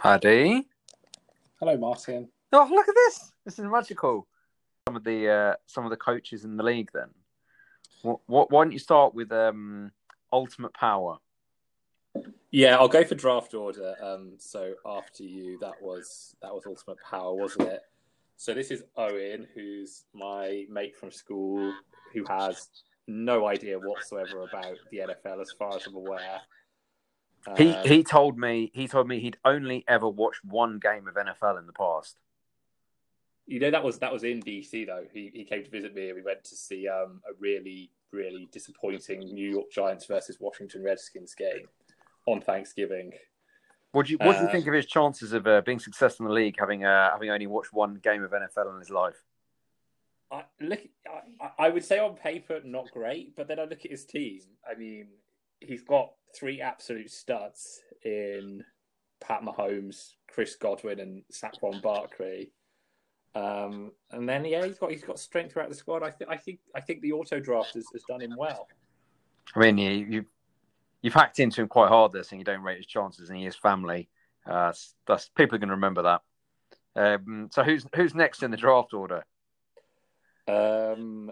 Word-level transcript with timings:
Paddy. 0.00 0.66
Hello, 1.58 1.76
Martin. 1.76 2.26
Oh, 2.54 2.66
look 2.70 2.88
at 2.88 2.94
this! 2.94 3.32
This 3.44 3.58
is 3.58 3.66
magical. 3.66 4.26
Some 4.88 4.96
of 4.96 5.04
the 5.04 5.28
uh, 5.28 5.54
some 5.66 5.84
of 5.84 5.90
the 5.90 5.96
coaches 5.98 6.46
in 6.46 6.56
the 6.56 6.62
league. 6.62 6.88
Then, 6.94 7.08
what, 8.00 8.20
what, 8.26 8.50
why 8.50 8.64
don't 8.64 8.72
you 8.72 8.78
start 8.78 9.14
with 9.14 9.30
um, 9.30 9.92
Ultimate 10.32 10.72
Power? 10.72 11.18
Yeah, 12.50 12.78
I'll 12.78 12.88
go 12.88 13.04
for 13.04 13.14
draft 13.14 13.52
order. 13.52 13.94
Um, 14.02 14.32
so 14.38 14.72
after 14.86 15.22
you, 15.22 15.58
that 15.60 15.82
was 15.82 16.34
that 16.40 16.54
was 16.54 16.64
Ultimate 16.66 16.96
Power, 17.08 17.34
wasn't 17.34 17.68
it? 17.68 17.82
So 18.38 18.54
this 18.54 18.70
is 18.70 18.82
Owen, 18.96 19.46
who's 19.54 20.04
my 20.14 20.64
mate 20.70 20.96
from 20.96 21.10
school, 21.10 21.74
who 22.14 22.24
has 22.24 22.70
no 23.06 23.46
idea 23.46 23.78
whatsoever 23.78 24.44
about 24.44 24.78
the 24.90 25.00
NFL, 25.00 25.42
as 25.42 25.52
far 25.58 25.76
as 25.76 25.86
I'm 25.86 25.94
aware. 25.94 26.40
He 27.56 27.76
Um, 27.76 27.84
he 27.84 28.04
told 28.04 28.38
me 28.38 28.70
he 28.74 28.86
told 28.88 29.08
me 29.08 29.20
he'd 29.20 29.38
only 29.44 29.84
ever 29.88 30.08
watched 30.08 30.44
one 30.44 30.78
game 30.78 31.08
of 31.08 31.14
NFL 31.14 31.58
in 31.58 31.66
the 31.66 31.72
past. 31.72 32.18
You 33.46 33.58
know 33.58 33.70
that 33.70 33.82
was 33.82 33.98
that 33.98 34.12
was 34.12 34.22
in 34.24 34.40
DC 34.42 34.86
though. 34.86 35.04
He 35.12 35.30
he 35.34 35.44
came 35.44 35.64
to 35.64 35.70
visit 35.70 35.94
me 35.94 36.08
and 36.08 36.16
we 36.16 36.22
went 36.22 36.44
to 36.44 36.56
see 36.56 36.86
um, 36.88 37.20
a 37.28 37.32
really 37.38 37.90
really 38.12 38.48
disappointing 38.52 39.20
New 39.20 39.50
York 39.50 39.70
Giants 39.72 40.06
versus 40.06 40.38
Washington 40.40 40.82
Redskins 40.84 41.34
game 41.34 41.66
on 42.26 42.40
Thanksgiving. 42.40 43.12
What 43.92 44.06
do 44.06 44.12
you 44.12 44.18
what 44.20 44.36
do 44.36 44.42
you 44.44 44.48
Uh, 44.48 44.52
think 44.52 44.66
of 44.68 44.74
his 44.74 44.86
chances 44.86 45.32
of 45.32 45.46
uh, 45.46 45.62
being 45.62 45.80
successful 45.80 46.26
in 46.26 46.28
the 46.30 46.34
league, 46.34 46.56
having 46.58 46.84
uh, 46.84 47.10
having 47.10 47.30
only 47.30 47.46
watched 47.48 47.72
one 47.72 47.94
game 47.96 48.22
of 48.22 48.30
NFL 48.30 48.72
in 48.74 48.78
his 48.78 48.90
life? 48.90 49.24
I 50.30 50.44
look. 50.60 50.80
I, 51.40 51.66
I 51.66 51.68
would 51.70 51.84
say 51.84 51.98
on 51.98 52.14
paper 52.16 52.60
not 52.64 52.90
great, 52.92 53.34
but 53.36 53.48
then 53.48 53.58
I 53.58 53.64
look 53.64 53.84
at 53.84 53.90
his 53.90 54.04
team. 54.04 54.42
I 54.68 54.78
mean, 54.78 55.08
he's 55.60 55.82
got 55.82 56.12
three 56.34 56.60
absolute 56.60 57.10
studs 57.10 57.80
in 58.04 58.64
Pat 59.20 59.42
Mahomes, 59.42 60.14
Chris 60.28 60.56
Godwin, 60.56 61.00
and 61.00 61.22
Saquon 61.32 61.82
Barkley. 61.82 62.52
Um, 63.34 63.92
and 64.10 64.28
then 64.28 64.44
yeah, 64.44 64.66
he's 64.66 64.78
got 64.78 64.90
he's 64.90 65.04
got 65.04 65.18
strength 65.18 65.52
throughout 65.52 65.68
the 65.68 65.74
squad. 65.74 66.02
I 66.02 66.10
think 66.10 66.30
I 66.30 66.36
think 66.36 66.58
I 66.74 66.80
think 66.80 67.00
the 67.00 67.12
auto 67.12 67.38
draft 67.38 67.74
has, 67.74 67.86
has 67.92 68.02
done 68.08 68.20
him 68.20 68.34
well. 68.36 68.66
I 69.54 69.60
mean, 69.60 69.78
you, 69.78 69.90
you 69.90 70.24
you've 71.02 71.14
hacked 71.14 71.38
into 71.38 71.60
him 71.60 71.68
quite 71.68 71.88
hard 71.88 72.12
there, 72.12 72.22
saying 72.22 72.40
you 72.40 72.44
don't 72.44 72.62
rate 72.62 72.78
his 72.78 72.86
chances, 72.86 73.28
and 73.28 73.38
he 73.38 73.46
is 73.46 73.56
family. 73.56 74.08
Uh, 74.46 74.66
that's, 74.66 74.94
that's 75.06 75.28
people 75.28 75.56
are 75.56 75.58
going 75.58 75.68
to 75.68 75.74
remember 75.74 76.02
that. 76.02 76.22
Um, 76.96 77.48
so 77.52 77.62
who's 77.62 77.86
who's 77.94 78.14
next 78.14 78.42
in 78.42 78.50
the 78.50 78.56
draft 78.56 78.94
order? 78.94 79.24
Um, 80.48 81.30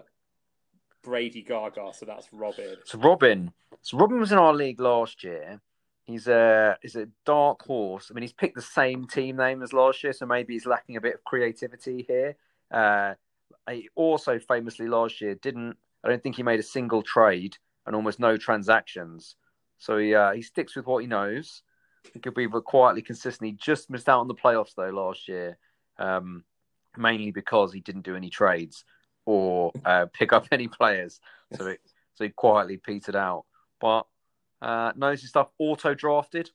Brady 1.03 1.41
Gaga, 1.41 1.91
so 1.93 2.05
that's 2.05 2.27
Robin. 2.31 2.77
So 2.85 2.97
Robin. 2.99 3.51
So 3.81 3.97
Robin 3.97 4.19
was 4.19 4.31
in 4.31 4.37
our 4.37 4.53
league 4.53 4.79
last 4.79 5.23
year. 5.23 5.61
He's 6.05 6.27
a 6.27 6.77
is 6.81 6.95
a 6.95 7.07
dark 7.25 7.61
horse. 7.63 8.07
I 8.09 8.13
mean, 8.13 8.23
he's 8.23 8.33
picked 8.33 8.55
the 8.55 8.61
same 8.61 9.07
team 9.07 9.37
name 9.37 9.61
as 9.61 9.73
last 9.73 10.03
year, 10.03 10.13
so 10.13 10.25
maybe 10.25 10.53
he's 10.53 10.65
lacking 10.65 10.97
a 10.97 11.01
bit 11.01 11.15
of 11.15 11.23
creativity 11.23 12.03
here. 12.07 12.35
Uh, 12.71 13.13
he 13.69 13.89
also 13.95 14.39
famously 14.39 14.87
last 14.87 15.21
year 15.21 15.35
didn't. 15.35 15.77
I 16.03 16.09
don't 16.09 16.21
think 16.23 16.35
he 16.35 16.43
made 16.43 16.59
a 16.59 16.63
single 16.63 17.03
trade 17.03 17.57
and 17.85 17.95
almost 17.95 18.19
no 18.19 18.37
transactions. 18.37 19.35
So 19.77 19.97
he 19.97 20.15
uh, 20.15 20.31
he 20.31 20.41
sticks 20.41 20.75
with 20.75 20.87
what 20.87 20.99
he 20.99 21.07
knows. 21.07 21.61
He 22.13 22.19
could 22.19 22.33
be 22.33 22.47
quietly 22.47 23.01
consistent. 23.01 23.47
He 23.47 23.53
just 23.53 23.89
missed 23.89 24.09
out 24.09 24.19
on 24.19 24.27
the 24.27 24.35
playoffs 24.35 24.73
though 24.75 24.89
last 24.89 25.27
year, 25.27 25.57
um, 25.97 26.43
mainly 26.97 27.31
because 27.31 27.71
he 27.71 27.81
didn't 27.81 28.05
do 28.05 28.15
any 28.15 28.29
trades 28.29 28.83
or 29.29 29.71
uh, 29.85 30.07
pick 30.13 30.33
up 30.33 30.47
any 30.51 30.67
players. 30.67 31.19
So 31.55 31.67
it, 31.67 31.81
so 32.15 32.23
he 32.23 32.31
quietly 32.31 32.77
petered 32.77 33.15
out. 33.15 33.45
But 33.79 34.07
uh, 34.61 34.91
knows 34.95 35.21
his 35.21 35.29
stuff. 35.29 35.49
Auto 35.59 35.93
drafted. 35.93 36.49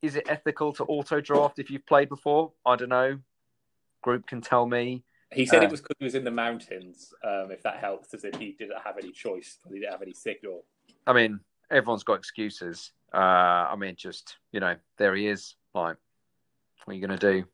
Is 0.00 0.16
it 0.16 0.26
ethical 0.28 0.72
to 0.74 0.84
auto 0.84 1.20
draft 1.20 1.58
if 1.58 1.70
you've 1.70 1.86
played 1.86 2.08
before? 2.08 2.52
I 2.64 2.76
don't 2.76 2.88
know. 2.88 3.18
Group 4.02 4.26
can 4.26 4.40
tell 4.40 4.66
me. 4.66 5.04
He 5.32 5.44
said 5.44 5.62
Uh, 5.62 5.66
it 5.66 5.70
was 5.70 5.80
because 5.82 5.96
he 5.98 6.04
was 6.04 6.14
in 6.14 6.24
the 6.24 6.30
mountains. 6.30 7.12
Um, 7.22 7.50
if 7.50 7.62
that 7.64 7.76
helps, 7.76 8.14
as 8.14 8.24
if 8.24 8.36
he 8.36 8.52
didn't 8.52 8.80
have 8.82 8.96
any 8.96 9.12
choice 9.12 9.58
because 9.58 9.74
he 9.74 9.80
didn't 9.80 9.92
have 9.92 10.02
any 10.02 10.14
signal. 10.14 10.64
I 11.06 11.12
mean, 11.12 11.40
everyone's 11.70 12.04
got 12.04 12.14
excuses. 12.14 12.92
Uh, 13.12 13.18
I 13.72 13.76
mean, 13.76 13.96
just 13.96 14.38
you 14.52 14.60
know, 14.60 14.76
there 14.96 15.14
he 15.14 15.26
is. 15.26 15.56
Like, 15.74 15.96
what 16.84 16.92
are 16.92 16.96
you 16.96 17.06
going 17.06 17.18
to 17.18 17.32
do? 17.32 17.44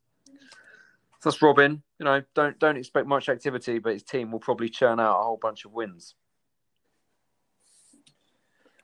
That's 1.25 1.43
Robin. 1.43 1.83
You 1.99 2.05
know, 2.05 2.23
don't 2.35 2.59
don't 2.59 2.77
expect 2.77 3.07
much 3.07 3.29
activity, 3.29 3.79
but 3.79 3.95
his 3.95 4.03
team 4.03 4.31
will 4.31 4.41
probably 4.41 4.69
churn 4.69 5.01
out 5.01 5.21
a 5.21 5.23
whole 5.23 5.39
bunch 5.41 5.65
of 5.65 5.73
wins. 5.73 6.15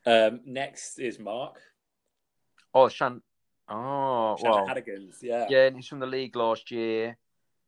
Um, 0.06 0.40
next 0.46 0.98
is 0.98 1.18
Mark. 1.18 1.60
Oh, 2.74 2.88
Shan. 2.88 3.20
Oh, 3.68 4.36
well, 4.42 4.66
Hadigans. 4.66 5.16
Yeah. 5.22 5.46
yeah, 5.48 5.66
and 5.66 5.76
he's 5.76 5.86
from 5.86 6.00
the 6.00 6.06
league 6.06 6.34
last 6.34 6.70
year. 6.70 7.16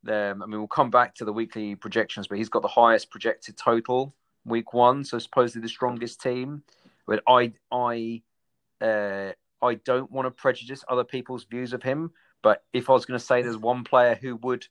Um, 0.08 0.42
I 0.42 0.46
mean, 0.46 0.58
we'll 0.58 0.66
come 0.66 0.90
back 0.90 1.14
to 1.16 1.24
the 1.24 1.32
weekly 1.32 1.76
projections, 1.76 2.26
but 2.26 2.38
he's 2.38 2.48
got 2.48 2.62
the 2.62 2.68
highest 2.68 3.10
projected 3.10 3.56
total 3.56 4.14
week 4.44 4.72
one, 4.72 5.04
so 5.04 5.18
supposedly 5.18 5.62
the 5.62 5.68
strongest 5.68 6.20
team. 6.20 6.64
But 7.06 7.22
I, 7.28 7.52
I, 7.70 8.22
uh, 8.80 9.32
I 9.62 9.74
don't 9.84 10.10
want 10.10 10.26
to 10.26 10.30
prejudice 10.30 10.84
other 10.88 11.04
people's 11.04 11.44
views 11.44 11.72
of 11.72 11.82
him. 11.82 12.10
But 12.42 12.64
if 12.72 12.90
I 12.90 12.92
was 12.92 13.06
going 13.06 13.18
to 13.18 13.24
say 13.24 13.42
there's 13.42 13.56
one 13.56 13.84
player 13.84 14.18
who 14.20 14.36
would 14.36 14.66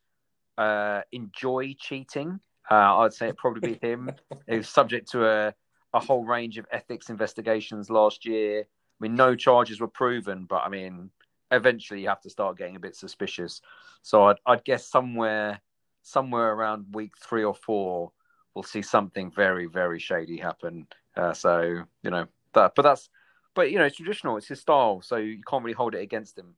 uh, 0.58 1.02
enjoy 1.12 1.76
cheating, 1.80 2.40
uh, 2.70 3.00
I'd 3.00 3.14
say 3.14 3.28
it'd 3.28 3.38
probably 3.38 3.74
be 3.74 3.88
him. 3.88 4.12
he 4.48 4.58
was 4.58 4.70
subject 4.70 5.12
to 5.12 5.26
a, 5.26 5.54
a 5.94 6.00
whole 6.00 6.24
range 6.26 6.58
of 6.58 6.66
ethics 6.72 7.10
investigations 7.10 7.90
last 7.90 8.26
year. 8.26 8.62
I 8.62 8.98
mean, 9.00 9.16
no 9.16 9.36
charges 9.36 9.80
were 9.80 9.88
proven, 9.88 10.46
but 10.46 10.64
I 10.64 10.70
mean, 10.70 11.10
eventually 11.52 12.02
you 12.02 12.10
have 12.10 12.22
to 12.22 12.30
start 12.30 12.58
getting 12.58 12.76
a 12.76 12.80
bit 12.80 12.96
suspicious. 12.96 13.62
So 14.02 14.26
I'd, 14.26 14.38
I'd 14.46 14.64
guess 14.64 14.88
somewhere, 14.88 15.62
somewhere 16.02 16.54
around 16.54 16.94
week 16.94 17.14
three 17.18 17.44
or 17.44 17.56
four, 17.56 18.12
we'll 18.54 18.64
see 18.64 18.82
something 18.82 19.32
very, 19.32 19.66
very 19.66 20.00
shady 20.00 20.38
happen. 20.38 20.88
Uh, 21.16 21.34
so 21.34 21.84
you 22.04 22.10
know 22.10 22.26
that, 22.54 22.74
but 22.76 22.84
that's, 22.84 23.10
but 23.54 23.72
you 23.72 23.78
know, 23.78 23.86
it's 23.86 23.98
traditional. 23.98 24.38
It's 24.38 24.48
his 24.48 24.62
style, 24.62 25.02
so 25.02 25.18
you 25.18 25.42
can't 25.48 25.64
really 25.64 25.74
hold 25.74 25.96
it 25.96 26.02
against 26.02 26.38
him. 26.38 26.56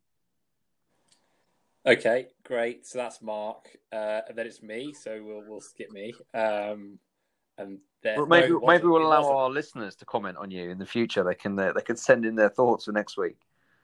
Okay, 1.85 2.27
great. 2.43 2.87
So 2.87 2.97
that's 2.97 3.21
Mark, 3.21 3.69
uh, 3.91 4.21
and 4.27 4.37
then 4.37 4.47
it's 4.47 4.61
me. 4.61 4.93
So 4.93 5.21
we'll 5.23 5.43
we'll 5.45 5.61
skip 5.61 5.91
me. 5.91 6.13
Um, 6.33 6.99
and 7.57 7.79
then 8.01 8.17
But 8.17 8.29
maybe 8.29 8.49
no, 8.49 8.61
maybe 8.65 8.85
we'll 8.85 9.05
allow 9.05 9.29
our 9.29 9.49
listeners 9.49 9.95
to 9.97 10.05
comment 10.05 10.37
on 10.37 10.49
you 10.49 10.69
in 10.69 10.77
the 10.77 10.85
future. 10.85 11.23
They 11.23 11.35
can 11.35 11.59
uh, 11.59 11.73
they 11.73 11.81
can 11.81 11.97
send 11.97 12.25
in 12.25 12.35
their 12.35 12.49
thoughts 12.49 12.85
for 12.85 12.93
next 12.93 13.17
week. 13.17 13.37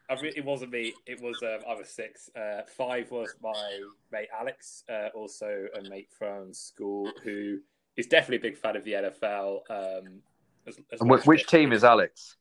I 0.09 0.13
re- 0.19 0.33
it 0.35 0.43
wasn't 0.43 0.71
me. 0.71 0.93
It 1.05 1.21
was 1.21 1.43
um, 1.43 1.59
I 1.69 1.75
was 1.75 1.89
six. 1.89 2.29
Uh, 2.35 2.61
five 2.65 3.11
was 3.11 3.35
my 3.43 3.81
mate 4.11 4.29
Alex, 4.37 4.83
uh, 4.89 5.09
also 5.13 5.67
a 5.77 5.87
mate 5.89 6.09
from 6.17 6.53
school 6.53 7.11
who 7.23 7.59
is 7.95 8.07
definitely 8.07 8.37
a 8.37 8.51
big 8.51 8.57
fan 8.57 8.75
of 8.75 8.83
the 8.85 8.93
NFL. 8.93 9.59
Um, 9.69 10.21
as, 10.65 10.79
as 10.91 11.01
And 11.01 11.09
well 11.09 11.19
which 11.19 11.47
team 11.47 11.73
is 11.73 11.83
Alex? 11.83 12.37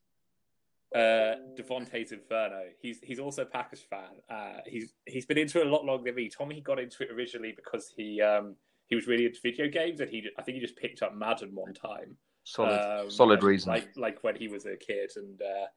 Uh, 0.93 1.35
Devontae's 1.55 2.11
Inferno. 2.11 2.63
He's 2.81 2.99
he's 3.03 3.19
also 3.19 3.43
a 3.43 3.45
Packers 3.45 3.81
fan. 3.81 4.09
Uh, 4.29 4.61
he's 4.65 4.93
he's 5.05 5.25
been 5.25 5.37
into 5.37 5.59
it 5.61 5.67
a 5.67 5.69
lot 5.69 5.85
longer 5.85 6.05
than 6.05 6.15
me. 6.15 6.23
He 6.23 6.29
told 6.29 6.49
me 6.49 6.55
he 6.55 6.61
got 6.61 6.79
into 6.79 7.03
it 7.03 7.11
originally 7.11 7.53
because 7.55 7.93
he 7.95 8.21
um 8.21 8.55
he 8.87 8.95
was 8.95 9.05
really 9.05 9.25
into 9.25 9.39
video 9.43 9.67
games 9.67 9.99
and 9.99 10.09
he 10.09 10.27
I 10.37 10.41
think 10.41 10.55
he 10.55 10.61
just 10.61 10.75
picked 10.77 11.03
up 11.03 11.13
Madden 11.13 11.51
one 11.53 11.73
time. 11.73 12.17
Solid, 12.43 13.01
Um, 13.03 13.11
solid 13.11 13.43
reason. 13.43 13.71
Like 13.71 13.89
like 13.95 14.23
when 14.23 14.35
he 14.35 14.47
was 14.47 14.65
a 14.65 14.75
kid 14.77 15.11
and 15.15 15.39
uh, 15.41 15.67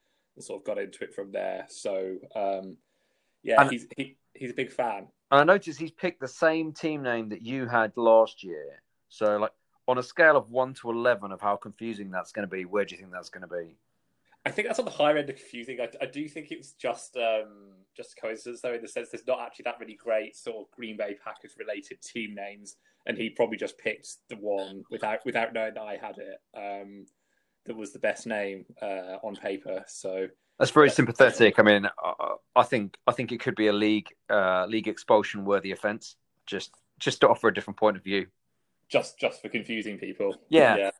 sort 0.40 0.62
of 0.62 0.66
got 0.66 0.78
into 0.78 1.04
it 1.04 1.12
from 1.14 1.30
there. 1.30 1.66
So 1.68 2.16
um, 2.34 2.78
yeah, 3.42 3.60
And- 3.60 3.70
he's 3.70 3.86
he, 3.96 4.16
he's 4.34 4.50
a 4.50 4.54
big 4.54 4.72
fan. 4.72 5.08
And 5.30 5.40
I 5.40 5.44
noticed 5.54 5.78
he's 5.78 5.90
picked 5.90 6.20
the 6.20 6.28
same 6.28 6.72
team 6.72 7.02
name 7.02 7.30
that 7.30 7.42
you 7.42 7.66
had 7.66 7.92
last 7.96 8.44
year. 8.44 8.82
So, 9.08 9.38
like, 9.38 9.52
on 9.88 9.96
a 9.96 10.02
scale 10.02 10.36
of 10.36 10.50
one 10.50 10.74
to 10.74 10.90
eleven 10.90 11.32
of 11.32 11.40
how 11.40 11.56
confusing 11.56 12.10
that's 12.10 12.32
going 12.32 12.46
to 12.46 12.54
be, 12.54 12.66
where 12.66 12.84
do 12.84 12.94
you 12.94 13.00
think 13.00 13.12
that's 13.12 13.30
going 13.30 13.40
to 13.40 13.48
be? 13.48 13.76
I 14.44 14.50
think 14.50 14.66
that's 14.66 14.78
on 14.80 14.84
the 14.84 14.90
higher 14.90 15.16
end 15.16 15.30
of 15.30 15.36
confusing. 15.36 15.78
I, 15.80 15.88
I 16.00 16.06
do 16.06 16.28
think 16.28 16.50
it's 16.50 16.72
just 16.72 17.16
um, 17.16 17.74
just 17.96 18.20
coincidence, 18.20 18.60
though, 18.60 18.74
in 18.74 18.82
the 18.82 18.88
sense 18.88 19.10
there's 19.10 19.26
not 19.26 19.40
actually 19.40 19.64
that 19.64 19.78
many 19.78 19.94
great 19.94 20.36
sort 20.36 20.56
of 20.56 20.70
Green 20.72 20.96
Bay 20.96 21.14
Packers 21.24 21.54
related 21.58 22.02
team 22.02 22.34
names, 22.34 22.76
and 23.06 23.16
he 23.16 23.30
probably 23.30 23.56
just 23.56 23.78
picked 23.78 24.08
the 24.28 24.36
one 24.36 24.82
without 24.90 25.24
without 25.24 25.52
knowing 25.52 25.74
that 25.74 25.82
I 25.82 25.96
had 25.96 26.18
it. 26.18 26.40
Um, 26.56 27.06
that 27.66 27.76
was 27.76 27.92
the 27.92 28.00
best 28.00 28.26
name 28.26 28.64
uh, 28.82 29.18
on 29.22 29.36
paper. 29.36 29.84
So 29.86 30.26
That's 30.58 30.72
very 30.72 30.88
Yeah. 30.88 30.94
sympathetic. 30.94 31.60
I 31.60 31.62
mean, 31.62 31.88
I, 32.02 32.34
I 32.56 32.62
think 32.64 32.96
I 33.06 33.12
think 33.12 33.30
it 33.30 33.38
could 33.38 33.54
be 33.54 33.68
a 33.68 33.72
league 33.72 34.08
uh, 34.28 34.66
league 34.66 34.88
expulsion 34.88 35.44
worthy 35.44 35.70
offence. 35.70 36.16
Just 36.46 36.74
just 36.98 37.20
to 37.20 37.28
offer 37.28 37.46
a 37.46 37.54
different 37.54 37.78
point 37.78 37.96
of 37.96 38.02
view. 38.02 38.26
just 38.88 39.18
just 39.20 39.40
for 39.40 39.48
confusing 39.48 39.98
people. 39.98 40.34
Yeah. 40.48 40.90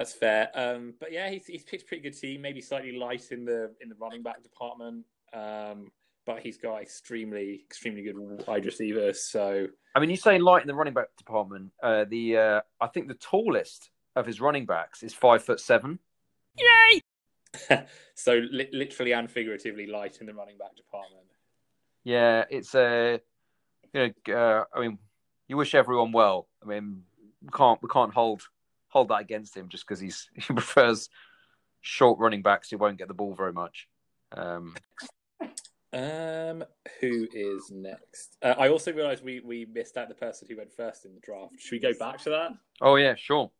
That's 0.00 0.14
fair. 0.14 0.48
Um, 0.54 0.94
but 0.98 1.12
yeah, 1.12 1.28
he's 1.28 1.44
he's 1.44 1.62
picked 1.62 1.82
a 1.82 1.84
pretty 1.84 2.02
good 2.02 2.18
team. 2.18 2.40
Maybe 2.40 2.62
slightly 2.62 2.92
light 2.92 3.32
in 3.32 3.44
the 3.44 3.70
in 3.82 3.90
the 3.90 3.94
running 3.96 4.22
back 4.22 4.42
department, 4.42 5.04
um, 5.34 5.92
but 6.24 6.40
he's 6.40 6.56
got 6.56 6.80
extremely 6.80 7.60
extremely 7.66 8.00
good 8.00 8.16
wide 8.46 8.64
receivers. 8.64 9.22
So 9.22 9.66
I 9.94 10.00
mean, 10.00 10.08
you 10.08 10.16
say 10.16 10.38
light 10.38 10.62
in 10.62 10.68
the 10.68 10.74
running 10.74 10.94
back 10.94 11.14
department. 11.18 11.72
Uh, 11.82 12.06
the 12.08 12.38
uh, 12.38 12.60
I 12.80 12.86
think 12.86 13.08
the 13.08 13.14
tallest 13.14 13.90
of 14.16 14.24
his 14.24 14.40
running 14.40 14.64
backs 14.64 15.02
is 15.02 15.12
five 15.12 15.44
foot 15.44 15.60
seven. 15.60 15.98
Yay! 16.56 17.82
so 18.14 18.40
li- 18.50 18.70
literally 18.72 19.12
and 19.12 19.30
figuratively 19.30 19.86
light 19.86 20.16
in 20.22 20.26
the 20.26 20.32
running 20.32 20.56
back 20.56 20.74
department. 20.76 21.26
Yeah, 22.04 22.46
it's 22.48 22.74
a 22.74 23.20
you 23.92 24.14
know, 24.26 24.34
uh, 24.34 24.64
I 24.74 24.80
mean, 24.80 24.98
you 25.46 25.58
wish 25.58 25.74
everyone 25.74 26.12
well. 26.12 26.48
I 26.62 26.66
mean, 26.66 27.02
we 27.42 27.50
can't 27.50 27.82
we 27.82 27.90
can't 27.90 28.14
hold 28.14 28.44
hold 28.90 29.08
that 29.08 29.20
against 29.20 29.56
him 29.56 29.68
just 29.68 29.86
because 29.86 30.00
he's 30.00 30.28
he 30.34 30.52
prefers 30.52 31.08
short 31.80 32.18
running 32.18 32.42
backs 32.42 32.70
who 32.70 32.78
won't 32.78 32.98
get 32.98 33.08
the 33.08 33.14
ball 33.14 33.34
very 33.34 33.52
much. 33.52 33.88
Um, 34.32 34.74
um, 35.92 36.64
who 37.00 37.26
is 37.32 37.70
next? 37.72 38.36
Uh, 38.42 38.54
I 38.58 38.68
also 38.68 38.92
realised 38.92 39.24
we 39.24 39.40
we 39.40 39.66
missed 39.72 39.96
out 39.96 40.08
the 40.08 40.14
person 40.14 40.46
who 40.48 40.56
went 40.56 40.72
first 40.72 41.04
in 41.04 41.14
the 41.14 41.20
draft. 41.20 41.54
Should 41.58 41.72
we 41.72 41.80
go 41.80 41.98
back 41.98 42.18
to 42.22 42.30
that? 42.30 42.52
Oh 42.80 42.96
yeah, 42.96 43.14
sure. 43.16 43.50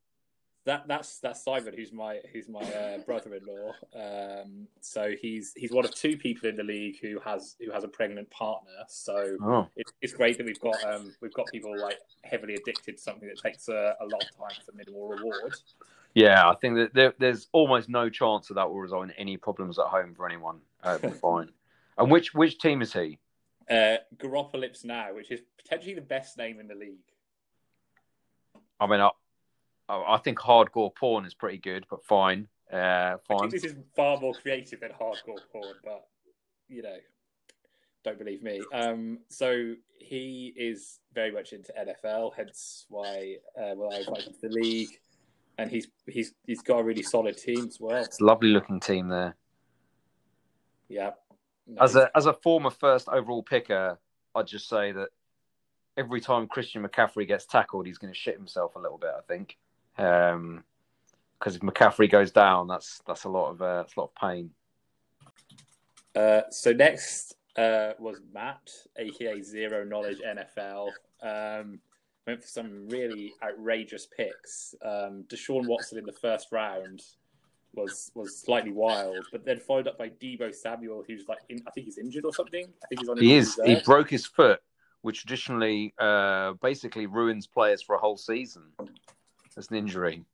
That 0.70 0.86
that's 0.86 1.18
that's 1.18 1.42
Simon, 1.42 1.74
who's 1.74 1.92
my 1.92 2.20
who's 2.32 2.48
my 2.48 2.60
uh, 2.60 2.98
brother-in-law. 2.98 3.72
Um, 3.92 4.68
so 4.80 5.14
he's 5.20 5.52
he's 5.56 5.72
one 5.72 5.84
of 5.84 5.92
two 5.92 6.16
people 6.16 6.48
in 6.48 6.54
the 6.54 6.62
league 6.62 7.00
who 7.02 7.18
has 7.24 7.56
who 7.58 7.72
has 7.72 7.82
a 7.82 7.88
pregnant 7.88 8.30
partner. 8.30 8.70
So 8.86 9.36
oh. 9.42 9.66
it, 9.74 9.90
it's 10.00 10.12
great 10.12 10.38
that 10.38 10.46
we've 10.46 10.60
got 10.60 10.76
um, 10.84 11.12
we've 11.20 11.34
got 11.34 11.46
people 11.50 11.76
like 11.76 11.98
heavily 12.22 12.54
addicted 12.54 12.98
to 12.98 13.02
something 13.02 13.28
that 13.28 13.40
takes 13.40 13.68
a, 13.68 13.96
a 14.00 14.04
long 14.04 14.20
time 14.38 14.56
for 14.64 14.70
minimal 14.76 15.08
reward. 15.08 15.56
Yeah, 16.14 16.48
I 16.48 16.54
think 16.54 16.76
that 16.76 16.94
there, 16.94 17.14
there's 17.18 17.48
almost 17.50 17.88
no 17.88 18.08
chance 18.08 18.46
that 18.46 18.54
that 18.54 18.70
will 18.70 18.78
result 18.78 19.02
in 19.02 19.10
any 19.18 19.36
problems 19.36 19.76
at 19.76 19.86
home 19.86 20.14
for 20.14 20.24
anyone. 20.24 20.60
Uh, 20.84 20.98
fine. 20.98 21.48
And 21.98 22.12
which 22.12 22.32
which 22.32 22.58
team 22.60 22.80
is 22.80 22.92
he? 22.92 23.18
Uh, 23.68 23.96
Garopolips 24.16 24.84
now, 24.84 25.14
which 25.14 25.32
is 25.32 25.40
potentially 25.60 25.94
the 25.94 26.00
best 26.00 26.38
name 26.38 26.60
in 26.60 26.68
the 26.68 26.76
league. 26.76 27.10
I 28.78 28.86
mean, 28.86 29.00
I, 29.00 29.10
I 29.90 30.18
think 30.18 30.38
hardcore 30.38 30.94
porn 30.94 31.24
is 31.24 31.34
pretty 31.34 31.58
good, 31.58 31.86
but 31.90 32.04
fine, 32.04 32.48
uh, 32.72 33.16
fine. 33.26 33.48
this 33.48 33.64
is 33.64 33.74
far 33.96 34.18
more 34.18 34.34
creative 34.34 34.80
than 34.80 34.90
hardcore 34.90 35.40
porn, 35.52 35.74
but 35.84 36.06
you 36.68 36.82
know, 36.82 36.96
don't 38.04 38.18
believe 38.18 38.42
me. 38.42 38.60
Um, 38.72 39.18
so 39.28 39.74
he 39.98 40.54
is 40.56 41.00
very 41.12 41.32
much 41.32 41.52
into 41.52 41.72
NFL, 41.72 42.32
hence 42.36 42.86
why 42.88 43.36
uh, 43.58 43.74
well, 43.76 43.92
I 43.92 43.98
invited 43.98 44.26
him 44.28 44.34
to 44.34 44.48
the 44.48 44.54
league, 44.54 45.00
and 45.58 45.70
he's 45.70 45.88
he's 46.06 46.34
he's 46.46 46.62
got 46.62 46.78
a 46.78 46.84
really 46.84 47.02
solid 47.02 47.36
team 47.36 47.66
as 47.66 47.78
well. 47.80 48.02
It's 48.02 48.20
a 48.20 48.24
lovely 48.24 48.50
looking 48.50 48.80
team 48.80 49.08
there. 49.08 49.36
Yeah, 50.88 51.10
as 51.78 51.96
a 51.96 52.10
as 52.16 52.26
a 52.26 52.32
former 52.32 52.70
first 52.70 53.08
overall 53.08 53.42
picker, 53.42 53.98
I'd 54.34 54.46
just 54.46 54.68
say 54.68 54.92
that 54.92 55.08
every 55.96 56.20
time 56.20 56.46
Christian 56.46 56.86
McCaffrey 56.86 57.26
gets 57.26 57.46
tackled, 57.46 57.86
he's 57.86 57.98
going 57.98 58.12
to 58.12 58.18
shit 58.18 58.36
himself 58.36 58.76
a 58.76 58.78
little 58.78 58.98
bit. 58.98 59.10
I 59.16 59.22
think 59.28 59.56
because 60.00 60.34
um, 60.34 60.64
if 61.44 61.60
McCaffrey 61.60 62.10
goes 62.10 62.30
down, 62.30 62.66
that's 62.66 63.02
that's 63.06 63.24
a 63.24 63.28
lot 63.28 63.50
of 63.50 63.62
uh, 63.62 63.84
a 63.84 64.00
lot 64.00 64.10
of 64.10 64.14
pain. 64.14 64.50
Uh, 66.16 66.42
so 66.50 66.72
next 66.72 67.36
uh, 67.56 67.92
was 67.98 68.20
Matt, 68.32 68.70
aka 68.96 69.42
Zero 69.42 69.84
Knowledge 69.84 70.18
NFL. 70.26 70.90
Um, 71.22 71.80
went 72.26 72.42
for 72.42 72.48
some 72.48 72.88
really 72.88 73.34
outrageous 73.42 74.06
picks. 74.06 74.74
Um, 74.82 75.24
Deshaun 75.28 75.66
Watson 75.66 75.98
in 75.98 76.06
the 76.06 76.12
first 76.12 76.48
round 76.52 77.02
was 77.74 78.10
was 78.14 78.38
slightly 78.38 78.72
wild, 78.72 79.24
but 79.30 79.44
then 79.44 79.60
followed 79.60 79.86
up 79.86 79.98
by 79.98 80.08
Deebo 80.08 80.54
Samuel, 80.54 81.04
who's 81.06 81.26
like, 81.28 81.38
in, 81.48 81.62
I 81.66 81.70
think 81.70 81.86
he's 81.86 81.98
injured 81.98 82.24
or 82.24 82.32
something. 82.32 82.64
I 82.64 82.86
think 82.88 83.00
he's 83.00 83.08
on. 83.08 83.18
He 83.18 83.34
is. 83.34 83.60
He 83.64 83.76
broke 83.84 84.10
his 84.10 84.26
foot, 84.26 84.60
which 85.02 85.20
traditionally 85.20 85.94
uh, 85.98 86.54
basically 86.62 87.06
ruins 87.06 87.46
players 87.46 87.82
for 87.82 87.94
a 87.94 87.98
whole 87.98 88.16
season. 88.16 88.62
It's 89.56 89.68
an 89.68 89.76
injury. 89.76 90.24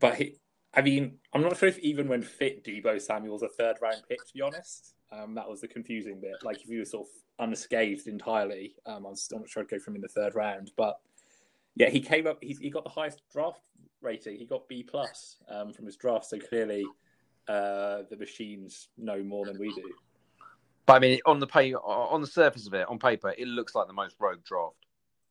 But 0.00 0.16
he, 0.16 0.36
I 0.74 0.82
mean, 0.82 1.18
I'm 1.32 1.42
not 1.42 1.56
sure 1.56 1.68
if 1.68 1.78
even 1.78 2.08
when 2.08 2.22
fit, 2.22 2.64
Deebo 2.64 3.00
Samuel's 3.00 3.42
a 3.42 3.48
third 3.48 3.76
round 3.80 4.02
pick. 4.08 4.26
To 4.26 4.32
be 4.32 4.40
honest, 4.40 4.94
um, 5.12 5.34
that 5.34 5.48
was 5.48 5.60
the 5.60 5.68
confusing 5.68 6.20
bit. 6.20 6.36
Like 6.42 6.62
if 6.62 6.68
he 6.68 6.78
was 6.78 6.90
sort 6.90 7.08
of 7.08 7.48
unscathed 7.48 8.06
entirely, 8.06 8.74
um, 8.86 9.04
I'm 9.06 9.14
still 9.16 9.38
not 9.38 9.48
sure 9.48 9.62
I'd 9.62 9.68
go 9.68 9.78
from 9.78 9.94
in 9.94 10.00
the 10.00 10.08
third 10.08 10.34
round. 10.34 10.72
But 10.76 10.98
yeah, 11.76 11.90
he 11.90 12.00
came 12.00 12.26
up. 12.26 12.38
He, 12.42 12.56
he 12.60 12.70
got 12.70 12.84
the 12.84 12.90
highest 12.90 13.20
draft 13.32 13.60
rating. 14.00 14.36
He 14.36 14.46
got 14.46 14.68
B 14.68 14.82
plus 14.82 15.36
um, 15.48 15.72
from 15.72 15.86
his 15.86 15.96
draft. 15.96 16.26
So 16.26 16.38
clearly, 16.38 16.84
uh, 17.48 18.02
the 18.10 18.16
machines 18.18 18.88
know 18.96 19.22
more 19.22 19.44
than 19.44 19.58
we 19.58 19.74
do. 19.74 19.90
But 20.86 20.94
I 20.94 20.98
mean, 20.98 21.20
on 21.26 21.38
the 21.38 21.46
pay, 21.46 21.74
on 21.74 22.20
the 22.20 22.26
surface 22.26 22.66
of 22.66 22.74
it, 22.74 22.88
on 22.88 22.98
paper, 22.98 23.34
it 23.36 23.46
looks 23.46 23.74
like 23.74 23.86
the 23.86 23.92
most 23.92 24.16
rogue 24.18 24.42
draft. 24.44 24.76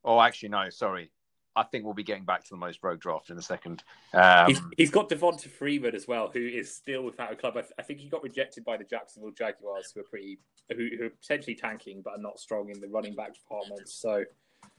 Oh, 0.03 0.21
actually, 0.21 0.49
no, 0.49 0.69
sorry. 0.69 1.11
I 1.55 1.63
think 1.63 1.83
we'll 1.83 1.93
be 1.93 2.03
getting 2.03 2.23
back 2.23 2.43
to 2.45 2.49
the 2.51 2.57
most 2.57 2.79
rogue 2.81 2.99
draft 2.99 3.29
in 3.29 3.37
a 3.37 3.41
second. 3.41 3.83
Um, 4.13 4.47
he's, 4.47 4.61
he's 4.77 4.89
got 4.89 5.09
Devonta 5.09 5.49
Freeman 5.49 5.93
as 5.93 6.07
well, 6.07 6.29
who 6.33 6.39
is 6.39 6.73
still 6.73 7.03
without 7.03 7.31
a 7.31 7.35
club. 7.35 7.57
I, 7.57 7.61
th- 7.61 7.73
I, 7.77 7.81
think 7.81 7.99
he 7.99 8.07
got 8.07 8.23
rejected 8.23 8.63
by 8.63 8.77
the 8.77 8.85
Jacksonville 8.85 9.31
Jaguars, 9.31 9.91
who 9.93 9.99
are 9.99 10.03
pretty, 10.03 10.39
who, 10.69 10.89
who, 10.97 11.05
are 11.07 11.09
potentially 11.09 11.55
tanking, 11.55 12.01
but 12.01 12.11
are 12.11 12.21
not 12.21 12.39
strong 12.39 12.69
in 12.69 12.79
the 12.79 12.87
running 12.87 13.15
back 13.15 13.33
department. 13.33 13.89
So, 13.89 14.23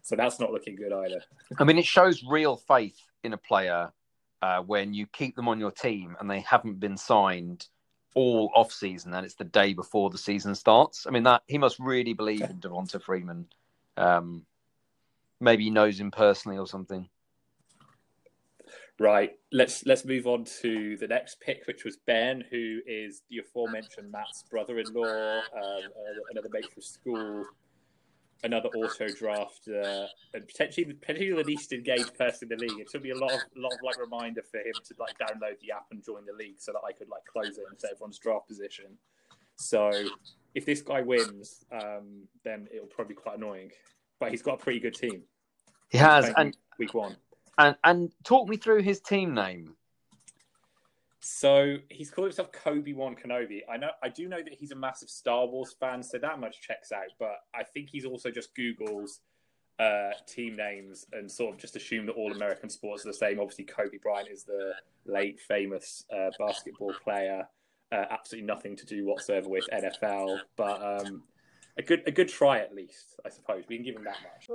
so 0.00 0.16
that's 0.16 0.40
not 0.40 0.50
looking 0.50 0.76
good 0.76 0.92
either. 0.92 1.22
I 1.58 1.64
mean, 1.64 1.78
it 1.78 1.84
shows 1.84 2.22
real 2.26 2.56
faith 2.56 2.98
in 3.22 3.34
a 3.34 3.38
player 3.38 3.92
uh, 4.40 4.60
when 4.60 4.94
you 4.94 5.06
keep 5.06 5.36
them 5.36 5.48
on 5.48 5.60
your 5.60 5.70
team 5.70 6.16
and 6.20 6.30
they 6.30 6.40
haven't 6.40 6.80
been 6.80 6.96
signed 6.96 7.66
all 8.14 8.50
off 8.54 8.72
season 8.72 9.14
and 9.14 9.24
it's 9.24 9.36
the 9.36 9.44
day 9.44 9.72
before 9.72 10.10
the 10.10 10.18
season 10.18 10.54
starts. 10.54 11.06
I 11.06 11.10
mean 11.10 11.22
that 11.22 11.42
he 11.46 11.58
must 11.58 11.78
really 11.78 12.12
believe 12.12 12.42
in 12.42 12.58
Devonta 12.58 13.00
Freeman. 13.00 13.46
Um, 13.96 14.44
maybe 15.42 15.68
knows 15.68 16.00
him 16.00 16.10
personally 16.10 16.56
or 16.56 16.66
something. 16.66 17.08
Right. 18.98 19.30
Let's 19.50 19.84
let's 19.84 20.04
move 20.04 20.26
on 20.26 20.44
to 20.62 20.96
the 20.98 21.08
next 21.08 21.40
pick, 21.40 21.66
which 21.66 21.84
was 21.84 21.96
Ben, 22.06 22.44
who 22.50 22.80
is 22.86 23.22
the 23.30 23.38
aforementioned 23.38 24.10
Matt's 24.12 24.44
brother-in-law, 24.50 25.38
um, 25.38 25.82
another 26.30 26.48
mate 26.52 26.70
from 26.72 26.82
school, 26.82 27.44
another 28.44 28.68
auto 28.68 29.08
draft, 29.08 29.68
uh, 29.68 30.06
and 30.34 30.46
potentially 30.46 30.92
potentially 30.92 31.30
the 31.30 31.42
least 31.44 31.72
engaged 31.72 32.16
person 32.16 32.48
in 32.52 32.56
the 32.56 32.64
league. 32.64 32.78
It 32.78 32.90
took 32.90 33.02
me 33.02 33.10
a 33.10 33.18
lot 33.18 33.32
of 33.32 33.40
lot 33.56 33.72
of 33.72 33.78
like 33.82 33.98
reminder 33.98 34.42
for 34.48 34.58
him 34.58 34.74
to 34.84 34.94
like 34.98 35.18
download 35.18 35.58
the 35.60 35.72
app 35.72 35.86
and 35.90 36.04
join 36.04 36.24
the 36.24 36.32
league 36.32 36.60
so 36.60 36.72
that 36.72 36.82
I 36.86 36.92
could 36.92 37.08
like 37.08 37.24
close 37.24 37.58
it 37.58 37.64
and 37.68 37.80
set 37.80 37.92
everyone's 37.92 38.18
draft 38.18 38.46
position. 38.46 38.86
So 39.56 39.90
if 40.54 40.64
this 40.64 40.82
guy 40.82 41.00
wins, 41.00 41.64
um, 41.72 42.28
then 42.44 42.68
it'll 42.72 42.86
probably 42.86 43.14
be 43.14 43.20
quite 43.20 43.38
annoying. 43.38 43.70
But 44.20 44.30
he's 44.30 44.42
got 44.42 44.60
a 44.60 44.62
pretty 44.62 44.78
good 44.78 44.94
team. 44.94 45.22
He 45.92 45.98
has, 45.98 46.32
and 46.38 46.56
week 46.78 46.94
one. 46.94 47.16
And 47.58 47.76
and 47.84 48.10
talk 48.24 48.48
me 48.48 48.56
through 48.56 48.80
his 48.80 48.98
team 49.00 49.34
name. 49.34 49.76
So 51.20 51.76
he's 51.90 52.10
called 52.10 52.28
himself 52.28 52.50
Kobe 52.50 52.94
One 52.94 53.14
Kenobi. 53.14 53.60
I 53.70 53.76
know, 53.76 53.90
I 54.02 54.08
do 54.08 54.26
know 54.26 54.42
that 54.42 54.54
he's 54.54 54.72
a 54.72 54.74
massive 54.74 55.08
Star 55.08 55.46
Wars 55.46 55.76
fan, 55.78 56.02
so 56.02 56.18
that 56.18 56.40
much 56.40 56.60
checks 56.60 56.90
out. 56.90 57.12
But 57.18 57.44
I 57.54 57.62
think 57.62 57.90
he's 57.90 58.04
also 58.04 58.30
just 58.30 58.56
Google's 58.56 59.20
uh, 59.78 60.10
team 60.26 60.56
names 60.56 61.06
and 61.12 61.30
sort 61.30 61.54
of 61.54 61.60
just 61.60 61.76
assume 61.76 62.06
that 62.06 62.12
all 62.12 62.32
American 62.32 62.70
sports 62.70 63.04
are 63.04 63.10
the 63.10 63.14
same. 63.14 63.38
Obviously, 63.38 63.64
Kobe 63.64 63.98
Bryant 64.02 64.30
is 64.30 64.42
the 64.44 64.72
late 65.04 65.38
famous 65.38 66.04
uh, 66.10 66.30
basketball 66.38 66.94
player. 67.04 67.46
Uh, 67.92 68.06
absolutely 68.10 68.46
nothing 68.46 68.74
to 68.76 68.86
do 68.86 69.04
whatsoever 69.04 69.48
with 69.48 69.68
NFL, 69.72 70.38
but 70.56 70.82
um, 70.82 71.22
a 71.78 71.82
good 71.82 72.02
a 72.06 72.10
good 72.10 72.28
try 72.28 72.58
at 72.58 72.74
least, 72.74 73.20
I 73.24 73.30
suppose. 73.30 73.64
We 73.68 73.76
can 73.76 73.84
give 73.84 73.96
him 73.96 74.04
that 74.04 74.18
much. 74.22 74.48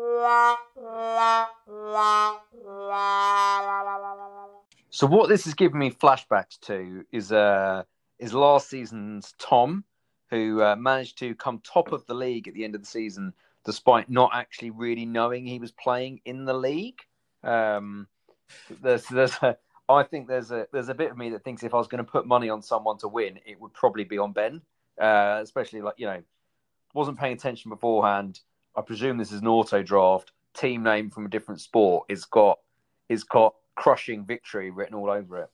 So 4.90 5.08
what 5.08 5.30
this 5.30 5.48
is 5.48 5.54
giving 5.54 5.80
me 5.80 5.92
flashbacks 5.92 6.60
to 6.62 7.04
is 7.12 7.32
uh 7.32 7.84
is 8.20 8.34
last 8.34 8.70
season's 8.70 9.34
Tom, 9.38 9.84
who 10.30 10.62
uh, 10.62 10.76
managed 10.76 11.18
to 11.20 11.36
come 11.36 11.62
top 11.64 11.92
of 11.92 12.06
the 12.06 12.14
league 12.14 12.48
at 12.48 12.54
the 12.54 12.64
end 12.64 12.76
of 12.76 12.82
the 12.82 12.88
season, 12.88 13.34
despite 13.66 14.10
not 14.10 14.32
actually 14.34 14.72
really 14.72 15.06
knowing 15.06 15.46
he 15.46 15.60
was 15.60 15.72
playing 15.72 16.22
in 16.26 16.46
the 16.46 16.54
league. 16.54 17.00
Um, 17.44 18.08
there's 18.82 19.06
there's 19.06 19.36
a, 19.42 19.58
I 19.90 20.04
think 20.04 20.28
there's 20.28 20.52
a 20.52 20.68
there's 20.72 20.90
a 20.90 20.94
bit 20.94 21.12
of 21.12 21.18
me 21.18 21.30
that 21.32 21.44
thinks 21.44 21.64
if 21.64 21.74
I 21.74 21.78
was 21.78 21.88
going 21.88 22.04
to 22.04 22.12
put 22.12 22.26
money 22.26 22.50
on 22.50 22.62
someone 22.62 22.98
to 23.00 23.08
win, 23.08 23.40
it 23.46 23.60
would 23.60 23.74
probably 23.74 24.04
be 24.04 24.18
on 24.18 24.34
Ben, 24.34 24.62
uh, 25.00 25.40
especially 25.42 25.82
like 25.82 25.96
you 25.98 26.08
know, 26.08 26.22
wasn't 26.98 27.20
paying 27.20 27.34
attention 27.34 27.70
beforehand. 27.70 28.40
I 28.76 28.82
presume 28.82 29.18
this 29.18 29.32
is 29.32 29.42
an 29.42 29.48
auto 29.48 29.84
draft. 29.84 30.32
Team 30.54 30.84
name 30.84 31.12
from 31.12 31.26
a 31.26 31.30
different 31.30 31.62
sport. 31.62 32.08
It's 32.10 32.26
got 32.26 32.60
it's 33.08 33.24
got 33.24 33.54
crushing 33.76 34.26
victory 34.26 34.72
written 34.72 34.96
all 34.96 35.10
over 35.10 35.44
it. 35.44 35.50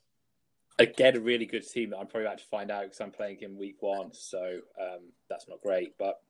Again, 0.79 1.17
a 1.17 1.19
really 1.19 1.45
good 1.45 1.69
team 1.69 1.91
that 1.91 1.97
I'm 1.97 2.07
probably 2.07 2.25
about 2.25 2.39
to 2.39 2.45
find 2.45 2.71
out 2.71 2.83
because 2.83 3.01
I'm 3.01 3.11
playing 3.11 3.37
him 3.37 3.59
week 3.59 3.75
one, 3.81 4.11
so 4.13 4.59
um, 4.81 5.01
that's 5.29 5.47
not 5.47 5.61
great, 5.61 5.95
but 5.99 6.21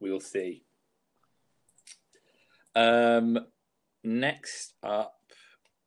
we'll 0.00 0.20
see. 0.20 0.62
Um, 2.74 3.38
next 4.02 4.74
up 4.82 5.20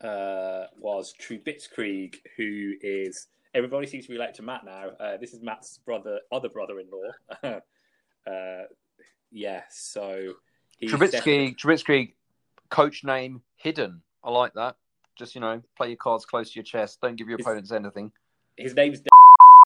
uh, 0.01 0.65
was 0.77 1.15
Trubitzkrieg, 1.19 2.15
who 2.37 2.73
is 2.81 3.27
everybody 3.55 3.87
seems 3.87 4.05
to 4.05 4.11
be 4.11 4.17
relate 4.17 4.35
to 4.35 4.43
Matt 4.43 4.65
now. 4.65 4.89
Uh, 4.99 5.17
this 5.17 5.33
is 5.33 5.41
Matt's 5.41 5.79
brother, 5.79 6.19
other 6.31 6.49
brother-in-law. 6.49 7.59
uh, 8.27 8.63
yeah, 9.31 9.63
so 9.69 10.33
Trubitsky. 10.83 11.57
Trubitsky, 11.57 12.13
coach 12.69 13.03
name 13.03 13.41
hidden. 13.55 14.01
I 14.23 14.31
like 14.31 14.53
that. 14.53 14.75
Just 15.17 15.35
you 15.35 15.41
know, 15.41 15.61
play 15.77 15.89
your 15.89 15.97
cards 15.97 16.25
close 16.25 16.51
to 16.51 16.55
your 16.55 16.63
chest. 16.63 16.99
Don't 17.01 17.15
give 17.15 17.27
your 17.27 17.37
his, 17.37 17.45
opponents 17.45 17.71
anything. 17.71 18.11
His 18.57 18.75
name's. 18.75 19.01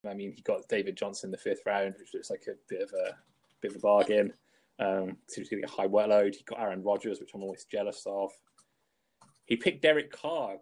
I 0.08 0.13
mean, 0.13 0.32
he 0.32 0.42
got 0.42 0.68
David 0.70 0.96
Johnson 0.96 1.28
in 1.28 1.32
the 1.32 1.38
fifth 1.38 1.62
round, 1.66 1.96
which 2.00 2.13
looks 2.13 2.30
like 2.30 2.46
a 2.48 2.54
bit 2.70 2.82
of 2.82 2.92
a 2.94 3.16
bit 3.62 3.72
of 3.72 3.78
a 3.78 3.80
bargain. 3.80 4.34
Um, 4.80 5.18
seems 5.28 5.50
to 5.50 5.58
get 5.58 5.70
a 5.70 5.72
high 5.72 5.88
workload. 5.88 6.36
He 6.36 6.44
got 6.44 6.60
Aaron 6.60 6.84
Rodgers, 6.84 7.20
which 7.20 7.32
I'm 7.34 7.44
always 7.44 7.66
jealous 7.66 8.04
of. 8.06 8.32
He 9.46 9.58
picked 9.58 9.82
Derek 9.82 10.12
Carr 10.12 10.58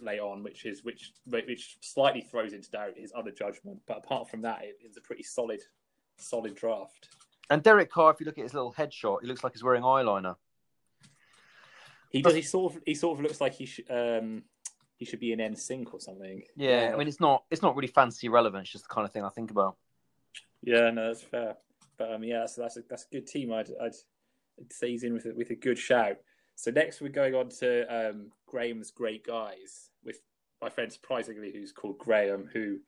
late 0.00 0.20
on, 0.20 0.42
which 0.42 0.64
is 0.64 0.82
which 0.82 1.12
which 1.26 1.76
slightly 1.80 2.22
throws 2.22 2.52
into 2.52 2.70
doubt 2.70 2.96
his 2.96 3.12
other 3.16 3.30
judgment. 3.30 3.80
But 3.86 3.98
apart 3.98 4.28
from 4.30 4.42
that, 4.42 4.64
it, 4.64 4.76
it's 4.80 4.96
a 4.96 5.02
pretty 5.02 5.22
solid 5.22 5.60
solid 6.18 6.54
draft. 6.54 7.08
And 7.50 7.62
Derek 7.62 7.90
Carr, 7.90 8.12
if 8.12 8.20
you 8.20 8.26
look 8.26 8.38
at 8.38 8.44
his 8.44 8.54
little 8.54 8.72
headshot, 8.72 9.18
he 9.20 9.26
looks 9.26 9.44
like 9.44 9.52
he's 9.52 9.62
wearing 9.62 9.82
eyeliner. 9.82 10.36
He 12.10 12.22
does. 12.22 12.34
He 12.34 12.42
sort 12.42 12.74
of. 12.74 12.82
He 12.86 12.94
sort 12.94 13.18
of 13.18 13.22
looks 13.22 13.40
like 13.40 13.54
he 13.54 13.66
should. 13.66 13.90
Um, 13.90 14.44
he 14.96 15.04
should 15.04 15.20
be 15.20 15.32
in 15.32 15.40
NSYNC 15.40 15.92
or 15.92 16.00
something. 16.00 16.42
Yeah, 16.56 16.92
I 16.94 16.96
mean, 16.96 17.08
it's 17.08 17.20
not. 17.20 17.44
It's 17.50 17.62
not 17.62 17.74
really 17.74 17.88
fancy 17.88 18.28
relevant. 18.28 18.62
It's 18.62 18.72
just 18.72 18.88
the 18.88 18.94
kind 18.94 19.04
of 19.04 19.12
thing 19.12 19.24
I 19.24 19.30
think 19.30 19.50
about. 19.50 19.76
Yeah, 20.62 20.90
no, 20.90 21.08
that's 21.08 21.22
fair. 21.22 21.56
But 21.98 22.14
um, 22.14 22.24
yeah, 22.24 22.46
so 22.46 22.62
that's 22.62 22.76
a 22.76 22.82
that's 22.88 23.06
a 23.10 23.14
good 23.14 23.26
team. 23.26 23.52
I'd 23.52 23.70
I'd, 23.80 23.94
I'd 24.58 24.72
say 24.72 24.90
he's 24.90 25.02
in 25.02 25.12
with 25.12 25.26
a, 25.26 25.34
with 25.34 25.50
a 25.50 25.54
good 25.54 25.78
shout. 25.78 26.16
So 26.56 26.70
next 26.70 27.00
we're 27.00 27.08
going 27.08 27.34
on 27.34 27.48
to 27.60 28.10
um, 28.10 28.30
Graham's 28.46 28.90
great 28.90 29.26
guys 29.26 29.90
with 30.04 30.20
my 30.62 30.70
friend 30.70 30.92
surprisingly 30.92 31.52
who's 31.52 31.72
called 31.72 31.98
Graham. 31.98 32.48
Who 32.52 32.78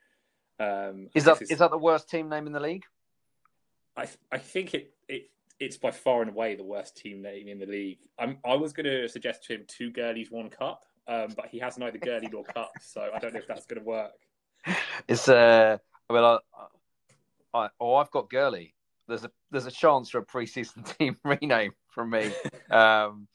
um, 0.61 1.09
is 1.15 1.25
that? 1.25 1.43
Is, 1.43 1.51
is 1.51 1.59
that 1.59 1.71
the 1.71 1.79
worst 1.79 2.09
team 2.09 2.29
name 2.29 2.47
in 2.47 2.53
the 2.53 2.61
league? 2.61 2.85
I 3.97 4.07
I 4.31 4.39
think 4.39 4.75
it 4.75 4.95
it 5.09 5.31
it's 5.59 5.77
by 5.77 5.91
far 5.91 6.23
and 6.23 6.31
away 6.31 6.55
the 6.55 6.65
worst 6.65 6.97
team 6.97 7.23
name 7.23 7.49
in 7.49 7.59
the 7.59 7.67
league. 7.67 7.99
I'm, 8.19 8.39
I 8.45 8.55
was 8.55 8.73
going 8.73 8.85
to 8.85 9.09
suggest 9.09 9.45
to 9.45 9.55
him 9.55 9.65
two 9.67 9.91
girlies, 9.91 10.31
one 10.31 10.51
cup, 10.51 10.85
um, 11.09 11.29
but 11.35 11.47
he 11.47 11.59
has 11.61 11.79
neither 11.79 11.99
girly 11.99 12.29
nor 12.31 12.45
cup, 12.45 12.73
so 12.83 13.09
I 13.15 13.19
don't 13.19 13.33
know 13.33 13.41
if 13.41 13.47
that's 13.47 13.67
going 13.67 13.81
to 13.81 13.87
work. 13.87 14.13
It's 15.09 15.29
uh, 15.29 15.79
well, 16.11 16.43
I, 17.55 17.59
I, 17.59 17.69
oh, 17.81 17.95
I've 17.95 18.11
got 18.11 18.29
girly. 18.29 18.75
There's 19.09 19.25
a 19.25 19.31
there's 19.51 19.67
a 19.67 19.71
chance 19.71 20.11
for 20.11 20.19
a 20.19 20.27
preseason 20.27 20.97
team 20.99 21.17
rename 21.25 21.73
from 21.89 22.11
me, 22.11 22.33
um, 22.71 23.29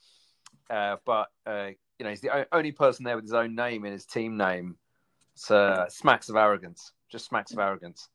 uh, 0.69 0.97
but 1.05 1.29
uh, 1.45 1.69
you 1.97 2.03
know 2.03 2.09
he's 2.09 2.21
the 2.21 2.47
only 2.51 2.71
person 2.71 3.05
there 3.05 3.15
with 3.15 3.25
his 3.25 3.33
own 3.33 3.55
name 3.55 3.85
in 3.85 3.93
his 3.93 4.05
team 4.05 4.37
name. 4.37 4.75
So 5.35 5.57
uh, 5.57 5.89
smacks 5.89 6.29
of 6.29 6.35
arrogance, 6.35 6.91
just 7.09 7.25
smacks 7.25 7.53
of 7.53 7.59
arrogance. 7.59 8.09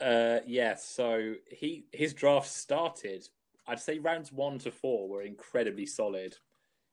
Uh, 0.00 0.38
yeah, 0.46 0.74
so 0.74 1.34
he 1.50 1.86
his 1.92 2.14
draft 2.14 2.48
started. 2.48 3.28
I'd 3.66 3.80
say 3.80 3.98
rounds 3.98 4.32
one 4.32 4.58
to 4.60 4.70
four 4.70 5.08
were 5.08 5.22
incredibly 5.22 5.86
solid. 5.86 6.36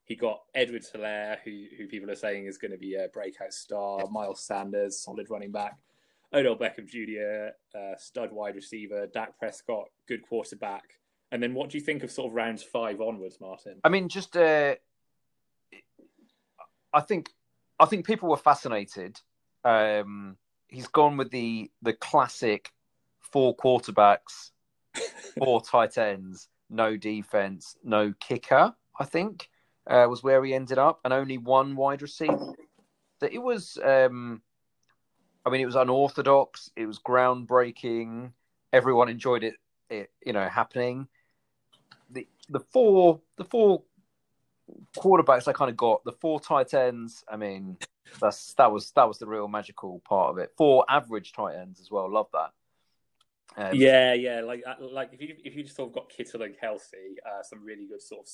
He 0.03 0.15
got 0.15 0.41
Edwards-Helaire, 0.53 1.37
who 1.43 1.65
who 1.77 1.87
people 1.87 2.11
are 2.11 2.15
saying 2.15 2.45
is 2.45 2.57
going 2.57 2.71
to 2.71 2.77
be 2.77 2.95
a 2.95 3.07
breakout 3.13 3.53
star. 3.53 4.07
Miles 4.09 4.41
Sanders, 4.41 4.99
solid 4.99 5.29
running 5.29 5.51
back. 5.51 5.77
Odell 6.33 6.57
Beckham 6.57 6.87
Jr., 6.87 7.77
uh, 7.77 7.95
stud 7.97 8.31
wide 8.31 8.55
receiver. 8.55 9.07
Dak 9.07 9.37
Prescott, 9.39 9.89
good 10.07 10.21
quarterback. 10.23 10.83
And 11.31 11.41
then, 11.41 11.53
what 11.53 11.69
do 11.69 11.77
you 11.77 11.83
think 11.83 12.03
of 12.03 12.11
sort 12.11 12.29
of 12.29 12.33
rounds 12.33 12.63
five 12.63 13.01
onwards, 13.01 13.39
Martin? 13.39 13.79
I 13.83 13.89
mean, 13.89 14.09
just 14.09 14.35
uh, 14.35 14.75
I 16.93 17.01
think 17.01 17.29
I 17.79 17.85
think 17.85 18.05
people 18.05 18.29
were 18.29 18.37
fascinated. 18.37 19.19
Um, 19.63 20.37
he's 20.67 20.87
gone 20.87 21.17
with 21.17 21.31
the 21.31 21.71
the 21.81 21.93
classic 21.93 22.71
four 23.35 23.53
quarterbacks, 23.53 24.51
four 25.37 25.61
tight 25.61 25.97
ends, 25.97 26.47
no 26.69 26.95
defense, 26.95 27.75
no 27.83 28.13
kicker. 28.21 28.73
I 28.97 29.03
think 29.03 29.49
uh, 29.87 30.07
was 30.09 30.23
where 30.23 30.41
he 30.45 30.53
ended 30.53 30.77
up, 30.77 31.01
and 31.03 31.11
only 31.11 31.37
one 31.37 31.75
wide 31.75 32.01
receiver. 32.01 32.53
That 33.19 33.33
it 33.33 33.39
was. 33.39 33.77
Um, 33.83 34.41
I 35.45 35.49
mean, 35.49 35.59
it 35.59 35.65
was 35.65 35.75
unorthodox. 35.75 36.71
It 36.77 36.85
was 36.85 36.97
groundbreaking. 36.97 38.31
Everyone 38.71 39.09
enjoyed 39.09 39.43
it. 39.43 39.55
It 39.89 40.11
you 40.25 40.31
know 40.31 40.47
happening. 40.47 41.09
The 42.11 42.29
the 42.47 42.61
four 42.61 43.19
the 43.35 43.43
four 43.43 43.83
quarterbacks 44.97 45.49
I 45.49 45.51
kind 45.51 45.69
of 45.69 45.75
got 45.75 46.05
the 46.05 46.13
four 46.13 46.39
tight 46.39 46.73
ends. 46.73 47.25
I 47.29 47.35
mean, 47.35 47.79
that's 48.21 48.53
that 48.53 48.71
was 48.71 48.91
that 48.91 49.09
was 49.09 49.19
the 49.19 49.27
real 49.27 49.49
magical 49.49 50.01
part 50.07 50.29
of 50.29 50.37
it. 50.37 50.53
Four 50.57 50.85
average 50.87 51.33
tight 51.33 51.57
ends 51.57 51.81
as 51.81 51.91
well. 51.91 52.09
Love 52.09 52.27
that. 52.31 52.51
Um, 53.57 53.71
yeah, 53.73 54.13
yeah. 54.13 54.41
Like 54.41 54.63
uh, 54.65 54.75
like 54.79 55.11
if 55.13 55.21
you 55.21 55.35
if 55.43 55.55
you 55.55 55.63
just 55.63 55.75
sort 55.75 55.89
of 55.89 55.95
got 55.95 56.09
Kittle 56.09 56.43
and 56.43 56.55
Kelce, 56.55 57.15
uh, 57.25 57.41
some 57.43 57.63
really 57.63 57.87
good 57.87 58.01
sort 58.01 58.27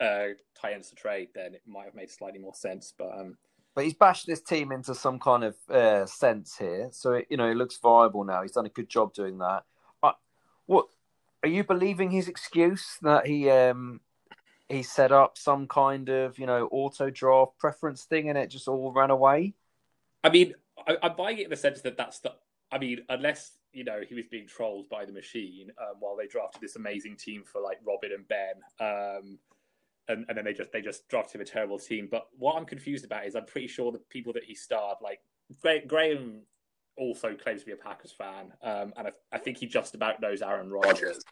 of 0.00 0.06
uh, 0.06 0.34
tight 0.60 0.74
ends 0.74 0.90
to 0.90 0.94
trade, 0.94 1.28
then 1.34 1.54
it 1.54 1.62
might 1.66 1.84
have 1.84 1.94
made 1.94 2.10
slightly 2.10 2.38
more 2.38 2.54
sense. 2.54 2.92
But 2.96 3.18
um, 3.18 3.36
but 3.74 3.84
he's 3.84 3.94
bashed 3.94 4.26
this 4.26 4.40
team 4.40 4.72
into 4.72 4.94
some 4.94 5.18
kind 5.18 5.44
of 5.44 5.56
uh, 5.70 6.06
sense 6.06 6.56
here, 6.56 6.88
so 6.92 7.12
it, 7.12 7.26
you 7.30 7.36
know 7.36 7.50
it 7.50 7.56
looks 7.56 7.78
viable 7.78 8.24
now. 8.24 8.42
He's 8.42 8.52
done 8.52 8.66
a 8.66 8.70
good 8.70 8.88
job 8.88 9.14
doing 9.14 9.38
that. 9.38 9.64
Uh, 10.02 10.12
what 10.66 10.86
are 11.42 11.48
you 11.48 11.64
believing 11.64 12.10
his 12.10 12.28
excuse 12.28 12.98
that 13.02 13.26
he 13.26 13.48
um 13.48 14.00
he 14.68 14.82
set 14.82 15.12
up 15.12 15.38
some 15.38 15.66
kind 15.66 16.08
of 16.08 16.38
you 16.38 16.46
know 16.46 16.68
auto 16.70 17.08
draft 17.10 17.58
preference 17.58 18.04
thing 18.04 18.28
and 18.28 18.36
it 18.36 18.48
just 18.48 18.68
all 18.68 18.92
ran 18.92 19.10
away? 19.10 19.54
I 20.22 20.30
mean, 20.30 20.54
I, 20.86 20.96
I'm 21.02 21.16
buying 21.16 21.38
it 21.38 21.44
in 21.44 21.50
the 21.50 21.56
sense 21.56 21.80
that 21.82 21.96
that's 21.96 22.18
the. 22.18 22.32
I 22.70 22.78
mean, 22.78 23.00
unless 23.08 23.52
you 23.72 23.84
know, 23.84 24.00
he 24.06 24.14
was 24.14 24.26
being 24.30 24.46
trolled 24.46 24.88
by 24.88 25.04
the 25.04 25.12
machine 25.12 25.70
um, 25.80 25.96
while 26.00 26.16
they 26.16 26.26
drafted 26.26 26.60
this 26.60 26.76
amazing 26.76 27.16
team 27.16 27.44
for 27.44 27.60
like 27.60 27.78
Robin 27.86 28.10
and 28.12 28.26
Ben. 28.28 28.54
Um, 28.80 29.38
and, 30.08 30.24
and 30.28 30.38
then 30.38 30.44
they 30.44 30.54
just 30.54 30.72
they 30.72 30.80
just 30.80 31.06
drafted 31.08 31.36
him 31.36 31.42
a 31.42 31.44
terrible 31.44 31.78
team. 31.78 32.08
But 32.10 32.28
what 32.38 32.56
I'm 32.56 32.64
confused 32.64 33.04
about 33.04 33.26
is 33.26 33.36
I'm 33.36 33.44
pretty 33.44 33.68
sure 33.68 33.92
the 33.92 33.98
people 33.98 34.32
that 34.34 34.44
he 34.44 34.54
starred, 34.54 34.98
like 35.02 35.20
Graham, 35.86 36.42
also 36.96 37.34
claims 37.34 37.60
to 37.60 37.66
be 37.66 37.72
a 37.72 37.76
Packers 37.76 38.12
fan, 38.12 38.52
um, 38.62 38.92
and 38.96 39.08
I, 39.08 39.12
I, 39.32 39.38
think 39.38 39.58
he 39.58 39.66
just 39.66 39.94
about 39.94 40.20
knows 40.20 40.42
Aaron 40.42 40.70
Rodgers. 40.70 41.22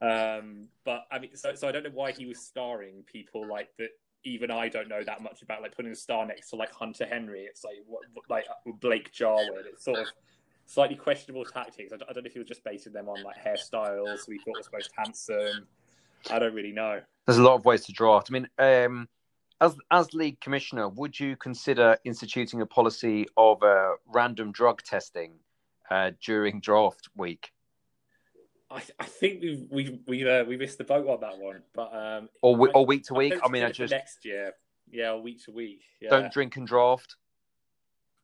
Um, 0.00 0.68
but 0.84 1.04
I 1.12 1.18
mean, 1.18 1.36
so 1.36 1.54
so 1.54 1.68
I 1.68 1.72
don't 1.72 1.84
know 1.84 1.90
why 1.92 2.12
he 2.12 2.26
was 2.26 2.40
starring 2.40 3.04
people 3.06 3.46
like 3.46 3.68
that. 3.78 3.90
Even 4.24 4.50
I 4.50 4.68
don't 4.70 4.88
know 4.88 5.04
that 5.04 5.22
much 5.22 5.42
about 5.42 5.60
like 5.60 5.76
putting 5.76 5.92
a 5.92 5.94
star 5.94 6.26
next 6.26 6.48
to 6.50 6.56
like 6.56 6.72
Hunter 6.72 7.04
Henry. 7.04 7.42
It's 7.42 7.62
like 7.62 7.76
what, 7.86 8.02
like 8.30 8.46
Blake 8.80 9.12
Jarwin. 9.12 9.64
It's 9.70 9.84
sort 9.84 10.00
of 10.00 10.06
slightly 10.66 10.96
questionable 10.96 11.44
tactics. 11.44 11.92
I 11.92 11.96
don't 11.96 12.16
know 12.16 12.26
if 12.26 12.32
he 12.32 12.38
was 12.38 12.48
just 12.48 12.64
basing 12.64 12.92
them 12.92 13.08
on 13.08 13.22
like 13.22 13.36
hairstyles 13.42 14.28
we 14.28 14.38
thought 14.38 14.56
was 14.56 14.68
most 14.72 14.90
handsome. 14.96 15.66
I 16.30 16.38
don't 16.38 16.54
really 16.54 16.72
know. 16.72 17.00
There's 17.26 17.38
a 17.38 17.42
lot 17.42 17.54
of 17.54 17.64
ways 17.64 17.84
to 17.86 17.92
draft. 17.92 18.30
I 18.30 18.32
mean, 18.32 18.48
um, 18.58 19.08
as 19.60 19.76
as 19.90 20.12
league 20.14 20.40
commissioner, 20.40 20.88
would 20.88 21.18
you 21.18 21.36
consider 21.36 21.96
instituting 22.04 22.60
a 22.60 22.66
policy 22.66 23.26
of 23.36 23.62
uh, 23.62 23.92
random 24.06 24.52
drug 24.52 24.82
testing 24.82 25.32
uh, 25.90 26.12
during 26.24 26.60
draft 26.60 27.08
week? 27.16 27.50
I, 28.70 28.82
I 28.98 29.04
think 29.04 29.42
we 29.42 29.66
we 29.70 30.00
we 30.06 30.28
uh, 30.28 30.44
we 30.44 30.56
missed 30.56 30.78
the 30.78 30.84
boat 30.84 31.06
on 31.08 31.20
that 31.20 31.38
one, 31.38 31.62
but 31.74 31.94
um, 31.94 32.28
or, 32.42 32.70
or 32.74 32.86
week 32.86 33.04
to 33.04 33.14
week. 33.14 33.34
I, 33.34 33.46
I 33.46 33.48
mean, 33.48 33.62
I 33.62 33.70
just 33.70 33.90
next 33.90 34.24
year, 34.24 34.52
yeah, 34.90 35.14
week 35.14 35.44
to 35.44 35.52
week. 35.52 35.82
Yeah. 36.00 36.10
Don't 36.10 36.32
drink 36.32 36.56
and 36.56 36.66
draft 36.66 37.16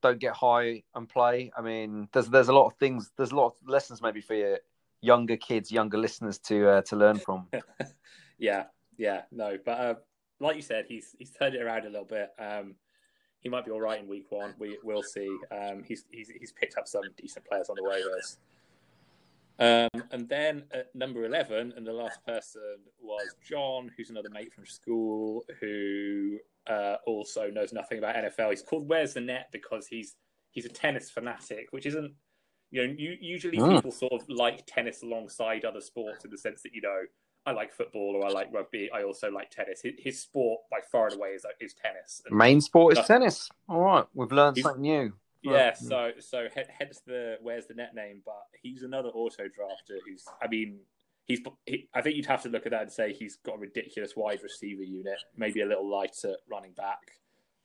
don't 0.02 0.18
get 0.18 0.34
high 0.34 0.82
and 0.94 1.08
play. 1.08 1.52
I 1.56 1.62
mean, 1.62 2.08
there's 2.12 2.28
there's 2.28 2.48
a 2.48 2.52
lot 2.52 2.66
of 2.66 2.74
things. 2.74 3.10
There's 3.16 3.32
a 3.32 3.36
lot 3.36 3.46
of 3.46 3.54
lessons 3.66 4.02
maybe 4.02 4.20
for 4.20 4.34
your 4.34 4.58
younger 5.00 5.36
kids, 5.36 5.70
younger 5.70 5.98
listeners 5.98 6.38
to 6.38 6.68
uh, 6.68 6.82
to 6.82 6.96
learn 6.96 7.18
from. 7.18 7.48
yeah, 8.38 8.64
yeah, 8.96 9.22
no, 9.30 9.58
but 9.64 9.78
uh, 9.78 9.94
like 10.40 10.56
you 10.56 10.62
said, 10.62 10.86
he's 10.88 11.14
he's 11.18 11.30
turned 11.30 11.54
it 11.54 11.62
around 11.62 11.86
a 11.86 11.90
little 11.90 12.04
bit. 12.04 12.30
Um, 12.38 12.74
he 13.40 13.48
might 13.48 13.64
be 13.64 13.70
all 13.70 13.80
right 13.80 14.00
in 14.00 14.06
week 14.06 14.26
one. 14.30 14.54
We 14.58 14.78
will 14.82 15.02
see. 15.02 15.28
Um, 15.50 15.82
he's 15.86 16.04
he's 16.10 16.30
he's 16.38 16.52
picked 16.52 16.76
up 16.76 16.86
some 16.86 17.02
decent 17.16 17.46
players 17.46 17.68
on 17.68 17.76
the 17.76 17.82
waivers. 17.82 18.36
Um, 19.60 19.88
and 20.10 20.26
then 20.26 20.64
at 20.72 20.94
number 20.94 21.24
11, 21.26 21.74
and 21.76 21.86
the 21.86 21.92
last 21.92 22.24
person 22.26 22.78
was 22.98 23.34
John, 23.46 23.90
who's 23.94 24.08
another 24.08 24.30
mate 24.30 24.54
from 24.54 24.64
school 24.64 25.44
who 25.60 26.38
uh, 26.66 26.96
also 27.06 27.50
knows 27.50 27.72
nothing 27.72 27.98
about 27.98 28.16
NFL. 28.16 28.50
He's 28.50 28.62
called 28.62 28.88
Where's 28.88 29.14
the 29.14 29.20
Net 29.20 29.48
because 29.52 29.86
he's 29.86 30.16
he's 30.50 30.64
a 30.64 30.70
tennis 30.70 31.10
fanatic, 31.10 31.68
which 31.70 31.84
isn't 31.86 32.12
you 32.70 32.86
know 32.86 32.94
you, 32.96 33.16
usually 33.20 33.58
mm. 33.58 33.74
people 33.74 33.90
sort 33.90 34.12
of 34.12 34.22
like 34.28 34.64
tennis 34.66 35.02
alongside 35.02 35.64
other 35.64 35.80
sports 35.80 36.24
in 36.24 36.30
the 36.30 36.38
sense 36.38 36.62
that 36.62 36.74
you 36.74 36.80
know 36.80 37.02
I 37.44 37.52
like 37.52 37.72
football 37.72 38.16
or 38.16 38.26
I 38.26 38.30
like 38.30 38.52
rugby. 38.52 38.90
I 38.94 39.02
also 39.02 39.30
like 39.30 39.50
tennis. 39.50 39.82
His, 39.82 39.92
his 39.98 40.20
sport 40.20 40.60
by 40.70 40.78
far 40.90 41.08
and 41.08 41.16
away 41.16 41.30
is 41.30 41.44
is 41.60 41.74
tennis. 41.74 42.22
And 42.26 42.36
Main 42.36 42.60
sport 42.60 42.96
is 42.96 43.06
tennis. 43.06 43.50
All 43.68 43.80
right, 43.80 44.06
we've 44.14 44.32
learned 44.32 44.56
something 44.58 44.82
new. 44.82 45.12
Yeah, 45.42 45.74
so 45.74 46.12
so 46.18 46.48
hence 46.54 47.00
the 47.06 47.38
where's 47.40 47.66
the 47.66 47.74
net 47.74 47.94
name, 47.94 48.22
but 48.24 48.42
he's 48.62 48.82
another 48.82 49.08
auto 49.08 49.44
drafter 49.44 49.98
who's 50.06 50.24
I 50.42 50.48
mean 50.48 50.80
he's. 51.24 51.40
He, 51.66 51.88
I 51.94 52.02
think 52.02 52.16
you'd 52.16 52.26
have 52.26 52.42
to 52.42 52.48
look 52.48 52.66
at 52.66 52.72
that 52.72 52.82
and 52.82 52.92
say 52.92 53.12
he's 53.12 53.36
got 53.36 53.56
a 53.56 53.58
ridiculous 53.58 54.14
wide 54.16 54.42
receiver 54.42 54.82
unit, 54.82 55.18
maybe 55.36 55.62
a 55.62 55.66
little 55.66 55.88
lighter 55.88 56.36
running 56.50 56.72
back, 56.72 56.98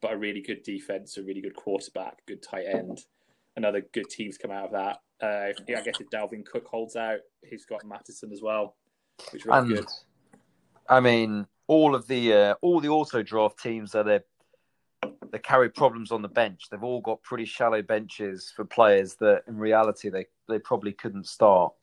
but 0.02 0.14
a 0.14 0.18
really 0.18 0.42
good 0.42 0.64
defense, 0.64 1.18
a 1.18 1.24
really 1.24 1.42
good 1.42 1.56
quarterback, 1.56 2.26
good 2.26 2.42
tight 2.42 2.66
end. 2.66 3.02
Another 3.58 3.82
good 3.94 4.10
teams 4.10 4.38
come 4.38 4.52
out 4.52 4.66
of 4.66 4.72
that. 4.72 4.98
Uh, 5.22 5.54
I 5.78 5.82
guess 5.82 6.00
if 6.00 6.10
Dalvin 6.10 6.46
Cook 6.46 6.68
holds 6.68 6.96
out, 6.96 7.20
he's 7.42 7.66
got 7.66 7.86
Mattison 7.86 8.32
as 8.32 8.42
well, 8.42 8.76
which 9.32 9.46
really 9.46 9.60
and, 9.60 9.68
good. 9.70 9.86
I 10.90 11.00
mean, 11.00 11.48
all 11.68 11.96
of 11.96 12.08
the 12.08 12.34
uh, 12.34 12.56
all 12.62 12.80
the 12.80 12.90
auto 12.90 13.24
draft 13.24 13.62
teams 13.62 13.96
are 13.96 14.04
they 14.04 14.20
they 15.32 15.40
carry 15.40 15.70
problems 15.70 16.12
on 16.12 16.22
the 16.22 16.28
bench. 16.28 16.70
They've 16.70 16.84
all 16.84 17.02
got 17.02 17.22
pretty 17.22 17.46
shallow 17.46 17.82
benches 17.82 18.52
for 18.56 18.66
players 18.66 19.16
that, 19.16 19.44
in 19.48 19.58
reality, 19.58 20.10
they 20.10 20.26
they 20.48 20.60
probably 20.60 20.94
couldn't 20.94 21.28
start. 21.28 21.74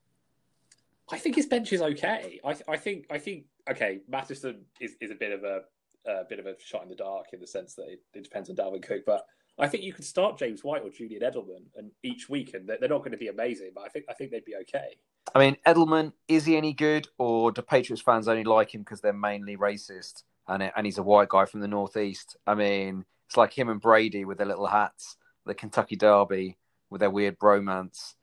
I 1.10 1.18
think 1.18 1.36
his 1.36 1.46
bench 1.46 1.72
is 1.72 1.82
okay. 1.82 2.40
I, 2.44 2.56
I 2.68 2.76
think 2.76 3.06
I 3.10 3.18
think 3.18 3.44
okay. 3.70 4.00
Mattison 4.08 4.62
is, 4.80 4.96
is 5.00 5.10
a 5.10 5.14
bit 5.14 5.32
of 5.32 5.44
a 5.44 5.62
a 6.06 6.24
bit 6.28 6.38
of 6.38 6.46
a 6.46 6.54
shot 6.58 6.82
in 6.82 6.88
the 6.88 6.96
dark 6.96 7.26
in 7.32 7.40
the 7.40 7.46
sense 7.46 7.74
that 7.74 7.88
it, 7.88 8.00
it 8.14 8.24
depends 8.24 8.50
on 8.50 8.56
Dalvin 8.56 8.82
Cook, 8.82 9.02
but 9.06 9.24
I 9.58 9.68
think 9.68 9.84
you 9.84 9.92
could 9.92 10.04
start 10.04 10.38
James 10.38 10.64
White 10.64 10.82
or 10.82 10.90
Julian 10.90 11.22
Edelman, 11.22 11.64
and 11.76 11.90
each 12.02 12.28
week, 12.28 12.54
and 12.54 12.68
they're 12.68 12.88
not 12.88 12.98
going 12.98 13.12
to 13.12 13.18
be 13.18 13.28
amazing, 13.28 13.70
but 13.74 13.84
I 13.84 13.88
think 13.88 14.06
I 14.08 14.14
think 14.14 14.30
they'd 14.30 14.44
be 14.44 14.56
okay. 14.56 14.96
I 15.34 15.38
mean, 15.38 15.56
Edelman 15.66 16.12
is 16.28 16.44
he 16.44 16.56
any 16.56 16.72
good, 16.72 17.08
or 17.18 17.52
do 17.52 17.62
Patriots 17.62 18.02
fans 18.02 18.28
only 18.28 18.44
like 18.44 18.74
him 18.74 18.80
because 18.80 19.00
they're 19.00 19.12
mainly 19.12 19.56
racist 19.56 20.24
and 20.48 20.62
it, 20.62 20.72
and 20.76 20.86
he's 20.86 20.98
a 20.98 21.02
white 21.02 21.28
guy 21.28 21.44
from 21.44 21.60
the 21.60 21.68
northeast? 21.68 22.36
I 22.46 22.54
mean, 22.54 23.04
it's 23.26 23.36
like 23.36 23.52
him 23.56 23.68
and 23.68 23.80
Brady 23.80 24.24
with 24.24 24.38
their 24.38 24.46
little 24.46 24.66
hats, 24.66 25.16
the 25.46 25.54
Kentucky 25.54 25.96
Derby 25.96 26.58
with 26.90 27.00
their 27.00 27.10
weird 27.10 27.38
bromance. 27.38 28.14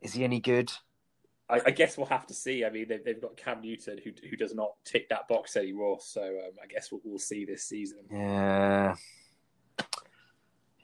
Is 0.00 0.12
he 0.12 0.24
any 0.24 0.40
good? 0.40 0.72
I, 1.48 1.60
I 1.66 1.70
guess 1.70 1.96
we'll 1.96 2.06
have 2.06 2.26
to 2.26 2.34
see. 2.34 2.64
I 2.64 2.70
mean, 2.70 2.86
they've, 2.88 3.04
they've 3.04 3.20
got 3.20 3.36
Cam 3.36 3.60
Newton 3.60 3.98
who 4.02 4.10
who 4.28 4.36
does 4.36 4.54
not 4.54 4.72
tick 4.84 5.08
that 5.10 5.28
box 5.28 5.56
anymore, 5.56 5.98
so 6.00 6.22
um, 6.22 6.52
I 6.62 6.66
guess 6.66 6.90
we'll, 6.90 7.00
we'll 7.04 7.18
see 7.18 7.44
this 7.44 7.62
season. 7.62 8.00
Yeah, 8.10 8.96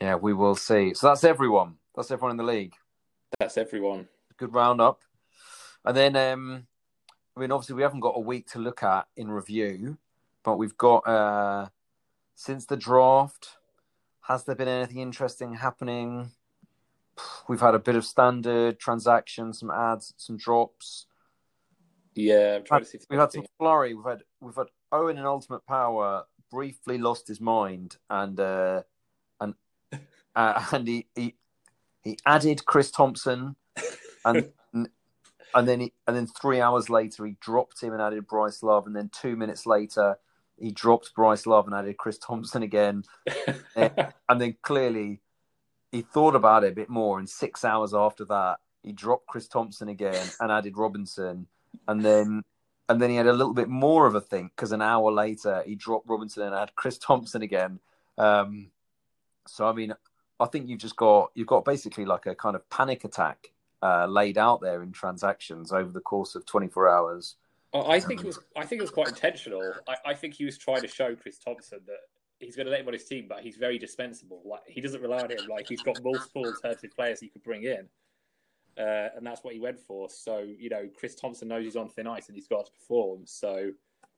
yeah, 0.00 0.14
we 0.14 0.32
will 0.32 0.54
see. 0.54 0.94
So 0.94 1.08
that's 1.08 1.24
everyone. 1.24 1.76
That's 1.96 2.10
everyone 2.10 2.32
in 2.32 2.36
the 2.36 2.50
league. 2.50 2.74
That's 3.40 3.58
everyone. 3.58 4.08
Good 4.36 4.54
roundup. 4.54 5.00
And 5.84 5.96
then, 5.96 6.16
um, 6.16 6.66
I 7.36 7.40
mean, 7.40 7.50
obviously, 7.50 7.74
we 7.74 7.82
haven't 7.82 8.00
got 8.00 8.16
a 8.16 8.20
week 8.20 8.48
to 8.52 8.58
look 8.58 8.82
at 8.82 9.06
in 9.16 9.30
review, 9.30 9.98
but 10.44 10.58
we've 10.58 10.76
got 10.76 11.06
uh, 11.06 11.68
since 12.34 12.66
the 12.66 12.76
draft. 12.76 13.56
Has 14.22 14.44
there 14.44 14.54
been 14.54 14.68
anything 14.68 14.98
interesting 14.98 15.54
happening? 15.54 16.30
We've 17.48 17.60
had 17.60 17.74
a 17.74 17.78
bit 17.78 17.96
of 17.96 18.04
standard 18.04 18.78
transactions, 18.78 19.60
some 19.60 19.70
ads, 19.70 20.14
some 20.16 20.36
drops. 20.36 21.06
Yeah, 22.14 22.56
I'm 22.56 22.64
trying 22.64 22.82
to 22.82 22.86
see. 22.86 22.98
We've 23.10 23.18
had 23.18 23.32
some 23.32 23.46
flurry. 23.58 23.94
We've 23.94 24.04
had 24.04 24.22
we've 24.40 24.54
had 24.54 24.68
Owen 24.90 25.18
in 25.18 25.24
Ultimate 25.24 25.66
Power 25.66 26.24
briefly 26.50 26.98
lost 26.98 27.26
his 27.26 27.40
mind 27.40 27.96
and 28.10 28.38
uh, 28.38 28.82
and 29.40 29.54
uh, 30.36 30.64
and 30.72 30.86
he, 30.86 31.06
he 31.14 31.34
he 32.02 32.18
added 32.26 32.64
Chris 32.64 32.90
Thompson 32.90 33.56
and 34.24 34.52
and 35.54 35.68
then 35.68 35.80
he, 35.80 35.92
and 36.06 36.16
then 36.16 36.26
three 36.26 36.60
hours 36.60 36.88
later 36.90 37.26
he 37.26 37.36
dropped 37.40 37.82
him 37.82 37.92
and 37.92 38.02
added 38.02 38.26
Bryce 38.26 38.62
Love, 38.62 38.86
and 38.86 38.96
then 38.96 39.10
two 39.12 39.36
minutes 39.36 39.66
later 39.66 40.16
he 40.62 40.70
dropped 40.70 41.14
Bryce 41.14 41.46
Love 41.46 41.66
and 41.66 41.74
added 41.74 41.96
Chris 41.96 42.18
Thompson 42.18 42.62
again, 42.62 43.04
and 43.76 44.40
then 44.40 44.56
clearly 44.62 45.20
he 45.90 46.02
thought 46.02 46.34
about 46.34 46.64
it 46.64 46.72
a 46.72 46.76
bit 46.76 46.88
more, 46.88 47.18
and 47.18 47.28
six 47.28 47.64
hours 47.64 47.92
after 47.92 48.24
that 48.26 48.58
he 48.82 48.92
dropped 48.92 49.26
Chris 49.26 49.48
Thompson 49.48 49.88
again 49.88 50.26
and 50.40 50.50
added 50.50 50.76
Robinson, 50.76 51.46
and 51.88 52.04
then 52.04 52.42
and 52.88 53.00
then 53.00 53.10
he 53.10 53.16
had 53.16 53.26
a 53.26 53.32
little 53.32 53.54
bit 53.54 53.68
more 53.68 54.06
of 54.06 54.14
a 54.14 54.20
think 54.20 54.52
because 54.54 54.72
an 54.72 54.82
hour 54.82 55.10
later 55.10 55.62
he 55.66 55.74
dropped 55.74 56.08
Robinson 56.08 56.42
and 56.42 56.54
had 56.54 56.74
Chris 56.74 56.98
Thompson 56.98 57.42
again. 57.42 57.78
Um, 58.18 58.70
so 59.46 59.66
I 59.66 59.72
mean, 59.72 59.94
I 60.40 60.46
think 60.46 60.68
you've 60.68 60.80
just 60.80 60.96
got 60.96 61.30
you've 61.34 61.46
got 61.46 61.64
basically 61.64 62.04
like 62.04 62.26
a 62.26 62.34
kind 62.34 62.56
of 62.56 62.68
panic 62.70 63.04
attack 63.04 63.52
uh, 63.82 64.06
laid 64.06 64.38
out 64.38 64.60
there 64.60 64.82
in 64.82 64.92
transactions 64.92 65.72
over 65.72 65.90
the 65.90 66.00
course 66.00 66.34
of 66.34 66.44
24 66.46 66.88
hours. 66.88 67.36
I 67.74 68.00
think 68.00 68.20
it 68.20 68.26
was. 68.26 68.38
I 68.56 68.66
think 68.66 68.80
it 68.80 68.82
was 68.82 68.90
quite 68.90 69.08
intentional. 69.08 69.72
I, 69.88 70.10
I 70.10 70.14
think 70.14 70.34
he 70.34 70.44
was 70.44 70.58
trying 70.58 70.82
to 70.82 70.88
show 70.88 71.14
Chris 71.14 71.38
Thompson 71.38 71.80
that 71.86 72.00
he's 72.38 72.56
going 72.56 72.66
to 72.66 72.70
let 72.70 72.80
him 72.80 72.86
on 72.86 72.92
his 72.92 73.04
team, 73.04 73.26
but 73.28 73.40
he's 73.40 73.56
very 73.56 73.78
dispensable. 73.78 74.42
Like 74.44 74.62
he 74.66 74.80
doesn't 74.80 75.00
rely 75.00 75.22
on 75.22 75.30
him. 75.30 75.46
Like 75.48 75.68
he's 75.68 75.82
got 75.82 76.02
multiple 76.02 76.44
alternative 76.46 76.90
players 76.94 77.20
he 77.20 77.28
could 77.28 77.42
bring 77.42 77.64
in, 77.64 77.88
uh, 78.78 79.08
and 79.16 79.26
that's 79.26 79.42
what 79.42 79.54
he 79.54 79.60
went 79.60 79.80
for. 79.80 80.10
So 80.10 80.38
you 80.38 80.68
know, 80.68 80.88
Chris 80.94 81.14
Thompson 81.14 81.48
knows 81.48 81.64
he's 81.64 81.76
on 81.76 81.88
thin 81.88 82.06
ice 82.06 82.28
and 82.28 82.36
he's 82.36 82.48
got 82.48 82.66
to 82.66 82.72
perform. 82.72 83.22
So, 83.24 83.70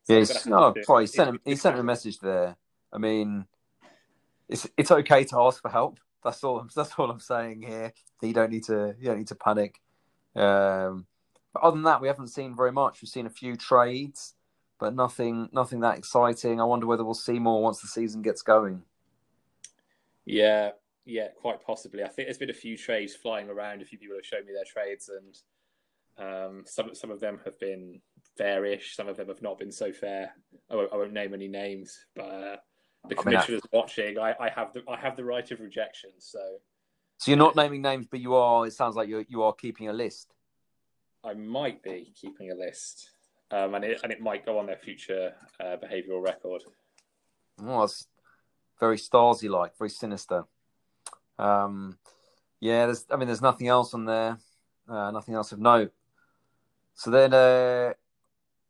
so 0.04 0.18
yeah, 0.18 0.24
no, 0.46 0.74
oh, 0.88 0.98
he 0.98 1.06
sent 1.06 1.28
him. 1.28 1.40
He 1.44 1.56
sent 1.56 1.74
him 1.74 1.80
a 1.80 1.84
message 1.84 2.18
there. 2.18 2.56
I 2.92 2.98
mean, 2.98 3.46
it's 4.48 4.66
it's 4.76 4.90
okay 4.90 5.24
to 5.24 5.40
ask 5.40 5.62
for 5.62 5.70
help. 5.70 6.00
That's 6.24 6.42
all. 6.42 6.66
That's 6.74 6.92
all 6.98 7.10
I'm 7.10 7.20
saying 7.20 7.62
here. 7.62 7.92
You 8.22 8.32
don't 8.32 8.50
need 8.50 8.64
to. 8.64 8.96
You 8.98 9.06
don't 9.06 9.18
need 9.18 9.28
to 9.28 9.34
panic. 9.34 9.80
Um, 10.34 11.06
but 11.54 11.62
other 11.62 11.76
than 11.76 11.84
that, 11.84 12.02
we 12.02 12.08
haven't 12.08 12.28
seen 12.28 12.54
very 12.54 12.72
much. 12.72 13.00
We've 13.00 13.08
seen 13.08 13.26
a 13.26 13.30
few 13.30 13.56
trades, 13.56 14.34
but 14.78 14.94
nothing. 14.94 15.48
Nothing 15.52 15.80
that 15.80 15.96
exciting. 15.96 16.60
I 16.60 16.64
wonder 16.64 16.86
whether 16.86 17.04
we'll 17.04 17.14
see 17.14 17.38
more 17.38 17.62
once 17.62 17.80
the 17.80 17.86
season 17.86 18.20
gets 18.20 18.42
going. 18.42 18.82
Yeah, 20.26 20.72
yeah, 21.04 21.28
quite 21.40 21.64
possibly. 21.64 22.02
I 22.02 22.08
think 22.08 22.26
there's 22.26 22.38
been 22.38 22.50
a 22.50 22.54
few 22.54 22.76
trades 22.76 23.14
flying 23.14 23.48
around. 23.48 23.82
A 23.82 23.84
few 23.84 23.98
people 23.98 24.16
have 24.16 24.26
shown 24.26 24.44
me 24.44 24.52
their 24.52 24.64
trades, 24.64 25.08
and 25.08 25.38
um, 26.18 26.64
some 26.66 26.94
some 26.94 27.10
of 27.10 27.20
them 27.20 27.40
have 27.44 27.58
been 27.60 28.00
fairish. 28.36 28.96
Some 28.96 29.08
of 29.08 29.16
them 29.16 29.28
have 29.28 29.42
not 29.42 29.58
been 29.58 29.72
so 29.72 29.92
fair. 29.92 30.32
I 30.70 30.74
won't, 30.74 30.92
I 30.92 30.96
won't 30.96 31.12
name 31.12 31.34
any 31.34 31.48
names, 31.48 32.06
but 32.16 32.24
uh, 32.24 32.56
the 33.08 33.14
commissioner's 33.14 33.62
I 33.64 33.76
mean, 33.76 33.80
watching, 33.80 34.18
I, 34.18 34.34
I 34.40 34.48
have 34.48 34.72
the 34.72 34.82
I 34.88 34.96
have 34.96 35.14
the 35.14 35.24
right 35.24 35.48
of 35.50 35.60
rejection. 35.60 36.10
So, 36.18 36.40
so 37.18 37.30
you're 37.30 37.38
not 37.38 37.54
naming 37.54 37.82
names, 37.82 38.06
but 38.10 38.20
you 38.20 38.34
are. 38.34 38.66
It 38.66 38.72
sounds 38.72 38.96
like 38.96 39.08
you 39.08 39.24
you 39.28 39.42
are 39.42 39.52
keeping 39.52 39.88
a 39.88 39.92
list. 39.92 40.34
I 41.24 41.34
might 41.34 41.82
be 41.82 42.12
keeping 42.14 42.50
a 42.50 42.54
list, 42.54 43.10
um, 43.50 43.74
and 43.74 43.84
it 43.84 44.00
and 44.02 44.12
it 44.12 44.20
might 44.20 44.44
go 44.44 44.58
on 44.58 44.66
their 44.66 44.76
future 44.76 45.32
uh, 45.60 45.76
behavioural 45.76 46.22
record. 46.22 46.62
Well, 47.60 47.84
it's 47.84 48.06
very 48.78 48.96
Stasi 48.96 49.48
like, 49.48 49.76
very 49.78 49.90
sinister. 49.90 50.44
Um, 51.38 51.98
yeah, 52.60 52.86
there's. 52.86 53.06
I 53.10 53.16
mean, 53.16 53.26
there's 53.26 53.42
nothing 53.42 53.68
else 53.68 53.94
on 53.94 54.04
there. 54.04 54.38
Uh, 54.88 55.10
nothing 55.10 55.34
else 55.34 55.52
of 55.52 55.58
note. 55.58 55.92
So 56.94 57.10
then, 57.10 57.32
uh, 57.32 57.94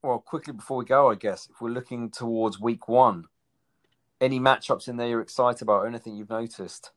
well, 0.02 0.18
quickly 0.18 0.52
before 0.52 0.78
we 0.78 0.84
go, 0.84 1.10
I 1.10 1.14
guess 1.16 1.48
if 1.50 1.60
we're 1.60 1.70
looking 1.70 2.10
towards 2.10 2.60
week 2.60 2.88
one, 2.88 3.26
any 4.20 4.38
matchups 4.38 4.88
in 4.88 4.96
there 4.96 5.08
you're 5.08 5.20
excited 5.20 5.62
about? 5.62 5.82
Or 5.82 5.86
anything 5.86 6.16
you've 6.16 6.30
noticed? 6.30 6.92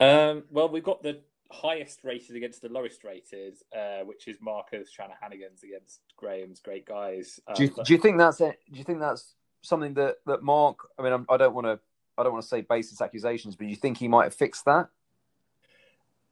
Um, 0.00 0.44
well, 0.50 0.68
we've 0.68 0.84
got 0.84 1.02
the 1.02 1.20
highest 1.50 2.04
rated 2.04 2.36
against 2.36 2.62
the 2.62 2.68
lowest 2.68 3.04
rated, 3.04 3.56
uh, 3.76 4.04
which 4.04 4.28
is 4.28 4.36
Marcus 4.40 4.90
Shanahanigans 4.96 5.62
against 5.62 6.00
Graham's 6.16 6.60
great 6.60 6.86
guys. 6.86 7.40
Um, 7.46 7.54
do, 7.54 7.64
you, 7.64 7.70
but... 7.74 7.86
do 7.86 7.92
you 7.92 8.00
think 8.00 8.18
that's 8.18 8.40
it? 8.40 8.58
Do 8.70 8.78
you 8.78 8.84
think 8.84 9.00
that's 9.00 9.34
something 9.62 9.94
that 9.94 10.16
that 10.26 10.42
Mark? 10.42 10.78
I 10.98 11.02
mean, 11.02 11.12
I'm, 11.12 11.26
I 11.28 11.36
do 11.36 11.44
not 11.44 11.54
want 11.54 11.66
to. 11.66 11.80
I 12.18 12.22
don't 12.22 12.32
want 12.32 12.42
to 12.42 12.48
say 12.48 12.62
baseless 12.62 13.00
accusations, 13.00 13.56
but 13.56 13.66
you 13.66 13.76
think 13.76 13.98
he 13.98 14.08
might 14.08 14.24
have 14.24 14.34
fixed 14.34 14.64
that? 14.64 14.88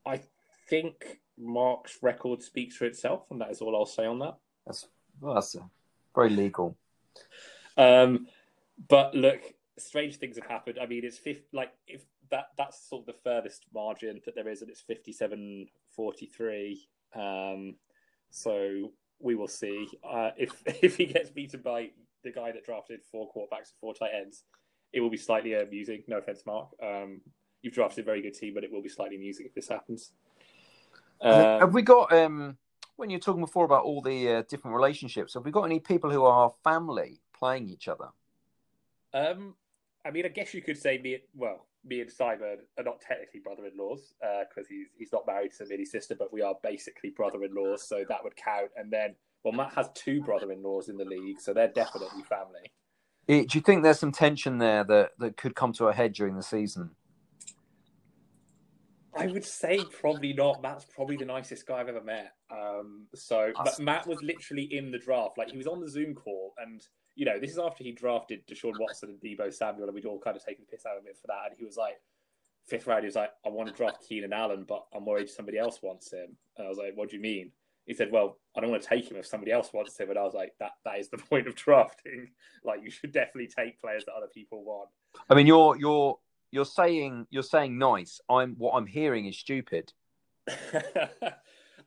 I 0.07 0.21
think 0.69 1.21
Mark's 1.39 1.99
record 2.03 2.43
speaks 2.43 2.77
for 2.77 2.87
itself, 2.87 3.25
and 3.31 3.41
that 3.41 3.51
is 3.51 3.61
all 3.61 3.77
I'll 3.77 3.87
say 3.87 4.07
on 4.07 4.19
that. 4.21 4.37
That's 4.67 4.87
well, 5.21 5.35
that's 5.35 5.57
very 6.15 6.31
legal. 6.31 6.77
Um, 7.77 8.29
but 8.89 9.15
look, 9.15 9.41
strange 9.79 10.17
things 10.17 10.37
have 10.37 10.47
happened. 10.47 10.79
I 10.81 10.87
mean, 10.87 11.05
it's 11.05 11.19
50, 11.19 11.45
like 11.53 11.73
if 11.87 12.03
that 12.35 12.49
that's 12.59 12.89
sort 12.89 13.03
of 13.03 13.07
the 13.07 13.21
furthest 13.23 13.65
margin 13.73 14.21
that 14.25 14.35
there 14.35 14.49
is, 14.49 14.61
and 14.61 14.69
it's 14.69 14.81
57 14.81 15.69
43. 15.95 16.89
Um, 17.15 17.77
so 18.31 18.91
we 19.21 19.37
will 19.37 19.49
see. 19.49 19.89
Uh, 20.03 20.31
if 20.37 20.51
if 20.83 20.97
he 20.97 21.07
gets 21.07 21.31
beaten 21.31 21.61
by 21.63 21.91
the 22.25 22.33
guy 22.33 22.51
that 22.51 22.65
drafted 22.65 23.01
four 23.11 23.31
quarterbacks 23.31 23.71
and 23.71 23.79
four 23.81 23.95
tight 23.95 24.11
ends, 24.21 24.43
it 24.93 25.01
will 25.01 25.11
be 25.11 25.17
slightly 25.17 25.55
amusing. 25.55 26.03
No 26.09 26.19
offense, 26.19 26.43
Mark. 26.45 26.71
Um, 26.83 27.21
you've 27.63 27.75
drafted 27.75 28.05
a 28.05 28.07
very 28.07 28.21
good 28.21 28.35
team, 28.35 28.55
but 28.55 28.65
it 28.65 28.73
will 28.73 28.83
be 28.83 28.89
slightly 28.89 29.17
amusing 29.17 29.47
if 29.47 29.55
this 29.55 29.69
happens. 29.69 30.11
Um, 31.21 31.61
have 31.61 31.73
we 31.73 31.83
got 31.83 32.13
um, 32.13 32.59
when 32.97 33.11
you're 33.11 33.21
talking 33.21 33.43
before 33.43 33.65
about 33.65 33.85
all 33.85 34.03
the 34.03 34.29
uh, 34.29 34.43
different 34.49 34.75
relationships? 34.75 35.35
Have 35.35 35.45
we 35.45 35.53
got 35.53 35.63
any 35.63 35.79
people 35.79 36.11
who 36.11 36.25
are 36.25 36.53
family 36.65 37.21
playing 37.39 37.69
each 37.69 37.87
other? 37.87 38.09
Um, 39.13 39.55
I 40.05 40.11
mean, 40.11 40.27
I 40.27 40.29
guess 40.29 40.53
you 40.53 40.63
could 40.63 40.77
say 40.77 40.99
me. 40.99 41.19
Well, 41.33 41.67
me 41.85 42.01
and 42.01 42.11
Simon 42.11 42.59
are 42.79 42.85
not 42.85 43.01
technically 43.01 43.41
brother-in-laws 43.41 44.15
because 44.21 44.67
uh, 44.67 44.71
he's 44.71 44.87
he's 44.97 45.13
not 45.13 45.27
married 45.27 45.53
to 45.59 45.67
Minnie's 45.67 45.91
sister, 45.91 46.15
but 46.19 46.33
we 46.33 46.43
are 46.43 46.55
basically 46.63 47.11
brother-in-laws, 47.11 47.87
so 47.87 48.05
that 48.09 48.25
would 48.25 48.37
count. 48.37 48.71
And 48.77 48.93
then, 48.93 49.15
well, 49.45 49.53
Matt 49.53 49.75
has 49.75 49.89
two 49.95 50.23
brother-in-laws 50.23 50.89
in 50.89 50.97
the 50.97 51.05
league, 51.05 51.41
so 51.41 51.53
they're 51.53 51.69
definitely 51.69 52.23
family. 52.23 52.71
Do 53.27 53.57
you 53.57 53.61
think 53.63 53.83
there's 53.83 53.99
some 53.99 54.13
tension 54.13 54.59
there 54.59 54.85
that, 54.85 55.13
that 55.19 55.37
could 55.39 55.55
come 55.55 55.73
to 55.75 55.87
a 55.87 55.95
head 55.95 56.13
during 56.13 56.37
the 56.37 56.43
season? 56.43 56.91
I 59.17 59.27
would 59.29 59.45
say 59.45 59.79
probably 60.01 60.33
not. 60.33 60.61
Matt's 60.61 60.85
probably 60.85 61.17
the 61.17 61.25
nicest 61.25 61.67
guy 61.67 61.79
I've 61.79 61.89
ever 61.89 62.03
met. 62.03 62.33
Um, 62.51 63.07
so, 63.15 63.53
but 63.63 63.79
Matt 63.79 64.07
was 64.07 64.21
literally 64.23 64.65
in 64.65 64.91
the 64.91 64.99
draft. 64.99 65.39
Like 65.39 65.51
he 65.51 65.57
was 65.57 65.67
on 65.67 65.81
the 65.81 65.89
Zoom 65.89 66.15
call, 66.15 66.53
and 66.59 66.83
you 67.17 67.25
know, 67.25 67.39
this 67.39 67.51
is 67.53 67.59
after 67.59 67.85
he 67.85 67.93
drafted 67.93 68.47
Deshaun 68.47 68.79
Watson 68.79 69.11
and 69.11 69.21
Deebo 69.21 69.53
Samuel, 69.53 69.87
and 69.87 69.95
we'd 69.95 70.05
all 70.07 70.19
kind 70.19 70.37
of 70.37 70.45
taken 70.45 70.65
the 70.65 70.71
piss 70.77 70.87
out 70.87 70.97
of 70.99 71.05
him 71.05 71.15
for 71.21 71.29
that. 71.29 71.47
And 71.51 71.57
he 71.59 71.65
was 71.65 71.77
like, 71.77 72.01
fifth 72.67 72.87
round, 72.87 73.03
he 73.03 73.07
was 73.07 73.15
like, 73.17 73.31
I 73.47 73.51
want 73.51 73.69
to 73.69 73.75
draft 73.75 74.05
Keenan 74.09 74.33
Allen, 74.33 74.65
but 74.67 74.85
I'm 74.95 75.05
worried 75.05 75.29
somebody 75.29 75.59
else 75.59 75.81
wants 75.83 76.13
him. 76.13 76.37
And 76.57 76.67
I 76.67 76.69
was 76.69 76.79
like, 76.79 76.93
What 76.97 77.11
do 77.11 77.17
you 77.17 77.23
mean? 77.23 77.53
He 77.87 77.93
said, 77.95 78.11
Well, 78.11 78.39
I 78.57 78.61
don't 78.61 78.71
want 78.71 78.83
to 78.83 78.89
take 78.89 79.11
him 79.11 79.17
if 79.17 79.27
somebody 79.27 79.53
else 79.53 79.73
wants 79.73 79.99
him. 79.99 80.09
And 80.11 80.19
I 80.19 80.23
was 80.23 80.35
like, 80.35 80.55
That 80.59 80.73
that 80.85 80.99
is 80.99 81.09
the 81.11 81.19
point 81.31 81.47
of 81.47 81.55
drafting. 81.55 82.31
Like, 82.65 82.81
you 82.83 82.91
should 82.91 83.13
definitely 83.13 83.49
take 83.55 83.81
players 83.81 84.05
that 84.07 84.15
other 84.15 84.29
people 84.33 84.65
want. 84.65 84.89
I 85.29 85.35
mean, 85.35 85.47
you're 85.47 85.77
you're 85.79 86.19
you're 86.51 86.65
saying 86.65 87.27
you're 87.31 87.43
saying 87.43 87.77
nice. 87.79 88.21
I'm 88.29 88.55
what 88.57 88.73
I'm 88.73 88.87
hearing 88.87 89.27
is 89.27 89.37
stupid. 89.39 89.93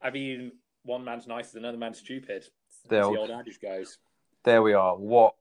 I 0.02 0.10
mean, 0.12 0.52
one 0.84 1.04
man's 1.04 1.28
nice 1.28 1.50
is 1.50 1.56
another 1.56 1.78
man's 1.78 2.00
stupid. 2.00 2.44
As 2.44 2.50
The 2.90 2.98
the 2.98 3.02
old- 3.04 3.18
old 3.18 3.32
adage 3.32 3.60
goes. 3.60 3.98
There 4.48 4.64
we 4.64 4.72
are. 4.72 4.96
What 4.96 5.36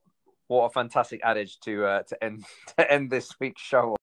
what 0.49 0.65
a 0.65 0.71
fantastic 0.71 1.21
adage 1.23 1.61
to 1.61 1.87
uh, 1.87 2.03
to 2.09 2.25
end 2.25 2.45
to 2.77 2.91
end 2.91 3.09
this 3.09 3.39
week's 3.39 3.63
show 3.63 3.95